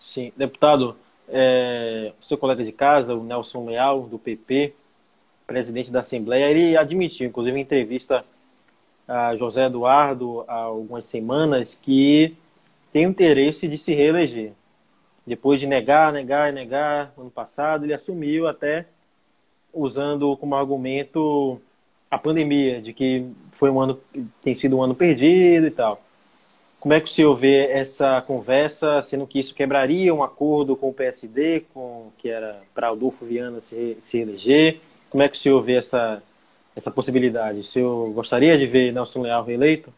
Sim, 0.00 0.32
deputado, 0.36 0.96
é, 1.28 2.12
seu 2.20 2.38
colega 2.38 2.62
de 2.62 2.72
casa, 2.72 3.14
o 3.14 3.24
Nelson 3.24 3.66
Leal, 3.66 4.02
do 4.02 4.18
PP, 4.18 4.72
presidente 5.46 5.90
da 5.90 6.00
Assembleia, 6.00 6.48
ele 6.50 6.76
admitiu, 6.76 7.26
inclusive 7.26 7.58
em 7.58 7.62
entrevista 7.62 8.24
a 9.06 9.36
José 9.36 9.66
Eduardo 9.66 10.44
há 10.48 10.54
algumas 10.54 11.04
semanas, 11.04 11.74
que 11.74 12.34
tem 12.92 13.04
interesse 13.04 13.68
de 13.68 13.76
se 13.76 13.92
reeleger. 13.92 14.52
Depois 15.26 15.58
de 15.58 15.66
negar, 15.66 16.12
negar 16.12 16.50
e 16.50 16.52
negar, 16.52 17.12
ano 17.16 17.30
passado, 17.30 17.84
ele 17.84 17.94
assumiu 17.94 18.46
até 18.46 18.86
usando 19.72 20.36
como 20.36 20.54
argumento 20.54 21.60
a 22.10 22.18
pandemia, 22.18 22.80
de 22.80 22.92
que 22.92 23.26
foi 23.52 23.70
um 23.70 23.80
ano, 23.80 23.98
tem 24.42 24.54
sido 24.54 24.76
um 24.76 24.82
ano 24.82 24.94
perdido 24.94 25.66
e 25.66 25.70
tal. 25.70 26.00
Como 26.78 26.92
é 26.92 27.00
que 27.00 27.10
o 27.10 27.12
senhor 27.12 27.34
vê 27.34 27.66
essa 27.70 28.20
conversa, 28.20 29.00
sendo 29.00 29.26
que 29.26 29.40
isso 29.40 29.54
quebraria 29.54 30.14
um 30.14 30.22
acordo 30.22 30.76
com 30.76 30.90
o 30.90 30.92
PSD, 30.92 31.64
com, 31.72 32.10
que 32.18 32.28
era 32.28 32.60
para 32.74 32.88
Adolfo 32.88 33.24
Viana 33.24 33.58
se, 33.58 33.96
se 34.00 34.20
eleger? 34.20 34.80
Como 35.08 35.22
é 35.22 35.28
que 35.28 35.36
o 35.36 35.40
senhor 35.40 35.62
vê 35.62 35.76
essa, 35.76 36.22
essa 36.76 36.90
possibilidade? 36.90 37.60
O 37.60 37.64
senhor 37.64 38.10
gostaria 38.12 38.58
de 38.58 38.66
ver 38.66 38.92
Nelson 38.92 39.22
Leal 39.22 39.44
reeleito? 39.44 39.92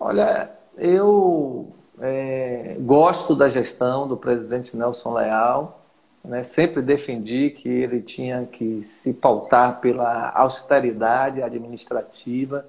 Olha, 0.00 0.50
eu 0.76 1.72
é, 2.00 2.76
gosto 2.80 3.34
da 3.34 3.48
gestão 3.48 4.06
do 4.06 4.16
presidente 4.16 4.76
Nelson 4.76 5.14
Leal. 5.14 5.82
Né? 6.24 6.42
Sempre 6.42 6.82
defendi 6.82 7.50
que 7.50 7.68
ele 7.68 8.00
tinha 8.00 8.46
que 8.46 8.82
se 8.84 9.12
pautar 9.12 9.80
pela 9.80 10.30
austeridade 10.30 11.42
administrativa 11.42 12.66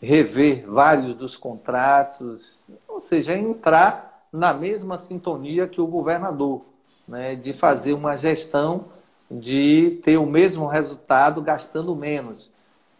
rever 0.00 0.64
vários 0.66 1.16
dos 1.16 1.36
contratos, 1.36 2.58
ou 2.86 3.00
seja, 3.00 3.36
entrar 3.36 4.26
na 4.32 4.52
mesma 4.52 4.98
sintonia 4.98 5.66
que 5.66 5.80
o 5.80 5.86
governador, 5.86 6.62
né, 7.08 7.34
de 7.34 7.52
fazer 7.52 7.94
uma 7.94 8.14
gestão 8.14 8.86
de 9.30 9.98
ter 10.02 10.18
o 10.18 10.26
mesmo 10.26 10.66
resultado 10.66 11.40
gastando 11.40 11.96
menos. 11.96 12.50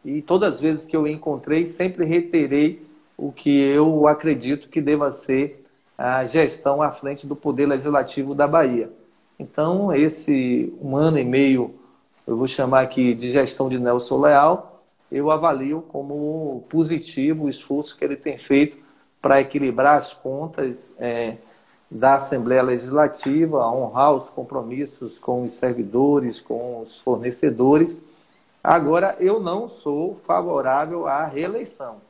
E 0.05 0.22
todas 0.22 0.55
as 0.55 0.61
vezes 0.61 0.85
que 0.85 0.96
eu 0.96 1.07
encontrei, 1.07 1.66
sempre 1.66 2.05
reiterei 2.05 2.85
o 3.16 3.33
que 3.33 3.50
eu 3.50 4.07
acredito 4.07 4.68
que 4.68 4.81
deva 4.81 5.11
ser 5.11 5.64
a 5.96 6.24
gestão 6.24 6.83
à 6.83 6.90
frente 6.90 7.26
do 7.26 7.35
Poder 7.35 7.66
Legislativo 7.66 8.35
da 8.35 8.46
Bahia. 8.46 8.90
Então, 9.38 9.94
esse 9.94 10.72
um 10.81 10.96
ano 10.96 11.18
e 11.18 11.24
meio, 11.24 11.74
eu 12.26 12.37
vou 12.37 12.46
chamar 12.46 12.83
aqui 12.83 13.14
de 13.14 13.31
gestão 13.31 13.68
de 13.68 13.79
Nelson 13.79 14.20
Leal, 14.20 14.83
eu 15.11 15.31
avalio 15.31 15.83
como 15.83 16.64
positivo 16.68 17.44
o 17.44 17.48
esforço 17.48 17.96
que 17.96 18.05
ele 18.05 18.16
tem 18.16 18.37
feito 18.37 18.79
para 19.22 19.40
equilibrar 19.40 19.96
as 19.96 20.12
contas 20.12 20.92
é, 20.98 21.37
da 21.90 22.16
Assembleia 22.16 22.62
Legislativa, 22.62 23.66
honrar 23.68 24.12
os 24.12 24.29
compromissos 24.29 25.18
com 25.18 25.44
os 25.44 25.52
servidores, 25.52 26.40
com 26.40 26.81
os 26.81 26.98
fornecedores. 26.98 27.96
Agora, 28.62 29.16
eu 29.20 29.40
não 29.40 29.68
sou 29.68 30.16
favorável 30.16 31.07
à 31.07 31.24
reeleição. 31.24 32.05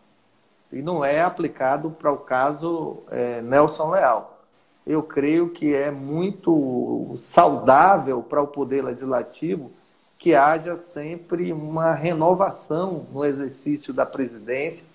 E 0.77 0.83
não 0.83 1.05
é 1.05 1.23
aplicado 1.23 1.91
para 1.91 2.13
o 2.13 2.19
caso 2.19 2.99
é, 3.11 3.41
Nelson 3.41 3.91
Leal. 3.91 4.41
Eu 4.87 5.03
creio 5.03 5.51
que 5.51 5.75
é 5.75 5.91
muito 5.91 7.13
saudável 7.17 8.23
para 8.23 8.43
o 8.43 8.47
Poder 8.47 8.83
Legislativo 8.83 9.73
que 10.19 10.35
haja 10.35 10.77
sempre 10.77 11.53
uma 11.53 11.93
renovação 11.93 13.07
no 13.13 13.25
exercício 13.25 13.93
da 13.93 14.07
presidência, 14.07 14.87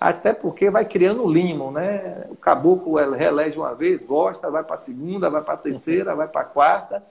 até 0.00 0.32
porque 0.32 0.70
vai 0.70 0.84
criando 0.84 1.30
limo, 1.30 1.70
né? 1.70 2.26
O 2.30 2.36
caboclo 2.36 2.94
reelege 3.12 3.58
uma 3.58 3.74
vez, 3.74 4.02
gosta, 4.02 4.50
vai 4.50 4.64
para 4.64 4.76
a 4.76 4.78
segunda, 4.78 5.28
vai 5.28 5.42
para 5.42 5.54
a 5.54 5.58
terceira, 5.58 6.14
vai 6.14 6.26
para 6.26 6.40
a 6.40 6.44
quarta. 6.44 7.02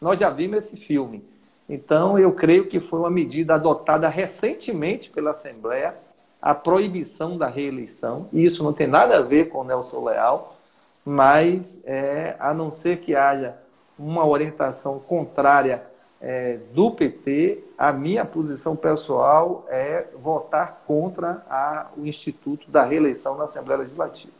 Nós 0.00 0.18
já 0.18 0.30
vimos 0.30 0.64
esse 0.64 0.76
filme. 0.76 1.22
Então, 1.68 2.18
eu 2.18 2.32
creio 2.32 2.66
que 2.66 2.80
foi 2.80 3.00
uma 3.00 3.10
medida 3.10 3.54
adotada 3.54 4.08
recentemente 4.08 5.10
pela 5.10 5.32
Assembleia, 5.32 5.94
a 6.40 6.54
proibição 6.54 7.36
da 7.36 7.48
reeleição, 7.48 8.28
e 8.32 8.44
isso 8.44 8.62
não 8.62 8.72
tem 8.72 8.86
nada 8.86 9.18
a 9.18 9.22
ver 9.22 9.48
com 9.48 9.60
o 9.60 9.64
Nelson 9.64 10.04
Leal, 10.04 10.56
mas 11.04 11.80
é, 11.84 12.36
a 12.38 12.54
não 12.54 12.70
ser 12.70 12.98
que 12.98 13.16
haja 13.16 13.56
uma 13.98 14.26
orientação 14.26 15.00
contrária 15.00 15.82
é, 16.20 16.58
do 16.72 16.90
PT, 16.90 17.64
a 17.76 17.92
minha 17.92 18.24
posição 18.24 18.76
pessoal 18.76 19.64
é 19.68 20.06
votar 20.16 20.82
contra 20.86 21.44
a, 21.48 21.86
o 21.96 22.06
Instituto 22.06 22.70
da 22.70 22.84
Reeleição 22.84 23.36
na 23.36 23.44
Assembleia 23.44 23.80
Legislativa. 23.80 24.32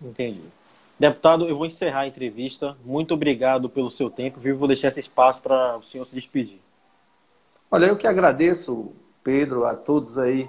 Entendi. 0.00 0.42
Deputado, 0.98 1.48
eu 1.48 1.56
vou 1.56 1.66
encerrar 1.66 2.00
a 2.00 2.06
entrevista. 2.06 2.76
Muito 2.84 3.12
obrigado 3.14 3.68
pelo 3.68 3.90
seu 3.90 4.08
tempo. 4.08 4.38
Viu? 4.38 4.56
Vou 4.56 4.68
deixar 4.68 4.88
esse 4.88 5.00
espaço 5.00 5.42
para 5.42 5.76
o 5.76 5.82
senhor 5.82 6.06
se 6.06 6.14
despedir. 6.14 6.60
Olha, 7.70 7.86
eu 7.86 7.96
que 7.96 8.06
agradeço, 8.06 8.92
Pedro, 9.22 9.64
a 9.64 9.74
todos 9.74 10.18
aí 10.18 10.48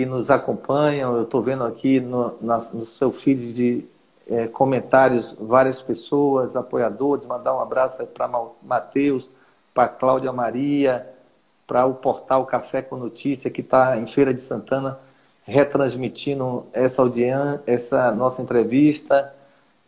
que 0.00 0.06
nos 0.06 0.30
acompanham. 0.30 1.14
Eu 1.14 1.24
estou 1.24 1.42
vendo 1.42 1.62
aqui 1.62 2.00
no, 2.00 2.34
na, 2.40 2.56
no 2.72 2.86
seu 2.86 3.12
feed 3.12 3.52
de 3.52 3.84
é, 4.26 4.46
comentários 4.46 5.36
várias 5.38 5.82
pessoas, 5.82 6.56
apoiadores. 6.56 7.26
Mandar 7.26 7.54
um 7.54 7.60
abraço 7.60 8.02
para 8.06 8.30
Matheus, 8.62 9.28
para 9.74 9.88
Cláudia 9.88 10.32
Maria, 10.32 11.06
para 11.66 11.84
o 11.84 11.92
portal 11.92 12.46
Café 12.46 12.80
com 12.80 12.96
Notícia, 12.96 13.50
que 13.50 13.60
está 13.60 13.98
em 13.98 14.06
Feira 14.06 14.32
de 14.32 14.40
Santana, 14.40 14.98
retransmitindo 15.42 16.64
essa 16.72 17.02
audiência, 17.02 17.62
essa 17.66 18.10
nossa 18.10 18.40
entrevista. 18.40 19.34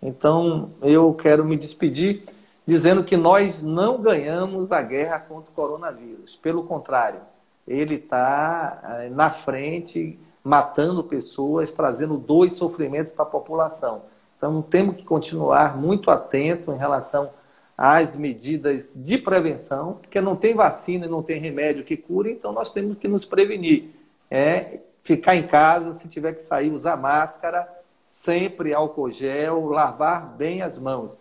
Então, 0.02 0.72
eu 0.82 1.14
quero 1.14 1.42
me 1.42 1.56
despedir 1.56 2.22
dizendo 2.66 3.02
que 3.02 3.16
nós 3.16 3.62
não 3.62 4.02
ganhamos 4.02 4.70
a 4.72 4.82
guerra 4.82 5.20
contra 5.20 5.50
o 5.50 5.54
coronavírus. 5.54 6.36
Pelo 6.36 6.64
contrário, 6.64 7.20
ele 7.66 7.96
está 7.96 9.00
eh, 9.02 9.08
na 9.10 9.30
frente, 9.30 10.18
matando 10.42 11.04
pessoas, 11.04 11.72
trazendo 11.72 12.16
dor 12.16 12.46
e 12.46 12.50
sofrimento 12.50 13.10
para 13.10 13.24
a 13.24 13.28
população. 13.28 14.02
Então, 14.36 14.60
temos 14.60 14.96
que 14.96 15.04
continuar 15.04 15.76
muito 15.76 16.10
atento 16.10 16.72
em 16.72 16.76
relação 16.76 17.30
as 17.76 18.14
medidas 18.14 18.92
de 18.94 19.18
prevenção, 19.18 19.94
porque 19.94 20.20
não 20.20 20.36
tem 20.36 20.54
vacina 20.54 21.06
e 21.06 21.08
não 21.08 21.22
tem 21.22 21.40
remédio 21.40 21.84
que 21.84 21.96
cure, 21.96 22.30
então 22.30 22.52
nós 22.52 22.72
temos 22.72 22.96
que 22.98 23.08
nos 23.08 23.24
prevenir. 23.24 23.90
É 24.30 24.78
ficar 25.02 25.34
em 25.34 25.46
casa, 25.46 25.92
se 25.94 26.08
tiver 26.08 26.34
que 26.34 26.42
sair, 26.42 26.70
usar 26.70 26.96
máscara, 26.96 27.68
sempre 28.08 28.72
álcool 28.72 29.10
gel, 29.10 29.66
lavar 29.66 30.36
bem 30.36 30.62
as 30.62 30.78
mãos. 30.78 31.18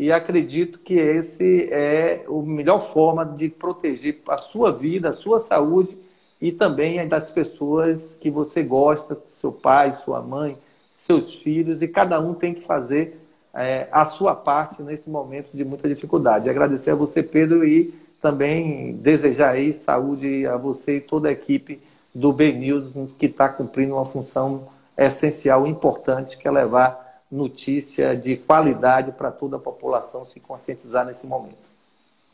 E 0.00 0.10
acredito 0.10 0.78
que 0.78 0.94
esse 0.94 1.68
é 1.70 2.24
a 2.26 2.32
melhor 2.42 2.80
forma 2.80 3.22
de 3.22 3.50
proteger 3.50 4.22
a 4.30 4.38
sua 4.38 4.72
vida, 4.72 5.10
a 5.10 5.12
sua 5.12 5.38
saúde 5.38 5.94
e 6.40 6.50
também 6.50 7.06
das 7.06 7.30
pessoas 7.30 8.16
que 8.18 8.30
você 8.30 8.62
gosta, 8.62 9.18
seu 9.28 9.52
pai, 9.52 9.92
sua 9.92 10.22
mãe, 10.22 10.56
seus 10.94 11.36
filhos, 11.36 11.82
e 11.82 11.86
cada 11.86 12.18
um 12.18 12.32
tem 12.32 12.54
que 12.54 12.62
fazer 12.62 13.20
é, 13.52 13.88
a 13.92 14.06
sua 14.06 14.34
parte 14.34 14.82
nesse 14.82 15.10
momento 15.10 15.50
de 15.52 15.66
muita 15.66 15.86
dificuldade. 15.86 16.48
Agradecer 16.48 16.92
a 16.92 16.94
você, 16.94 17.22
Pedro, 17.22 17.62
e 17.62 17.92
também 18.22 18.94
desejar 18.94 19.50
aí 19.50 19.74
saúde 19.74 20.46
a 20.46 20.56
você 20.56 20.96
e 20.96 21.00
toda 21.02 21.28
a 21.28 21.32
equipe 21.32 21.78
do 22.14 22.32
B 22.32 22.52
News, 22.52 22.94
que 23.18 23.26
está 23.26 23.50
cumprindo 23.50 23.96
uma 23.96 24.06
função 24.06 24.66
essencial, 24.96 25.66
importante, 25.66 26.38
que 26.38 26.48
é 26.48 26.50
levar 26.50 27.09
notícia 27.30 28.16
de 28.16 28.36
qualidade 28.36 29.12
para 29.12 29.30
toda 29.30 29.56
a 29.56 29.60
população 29.60 30.24
se 30.24 30.40
conscientizar 30.40 31.06
nesse 31.06 31.26
momento. 31.26 31.58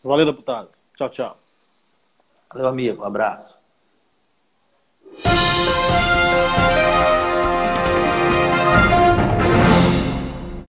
Valeu, 0.03 0.27
deputado. 0.27 0.69
Tchau, 0.97 1.11
tchau. 1.11 1.37
Valeu, 2.51 2.69
amigo. 2.69 3.03
Um 3.03 3.07
abraço. 3.07 3.57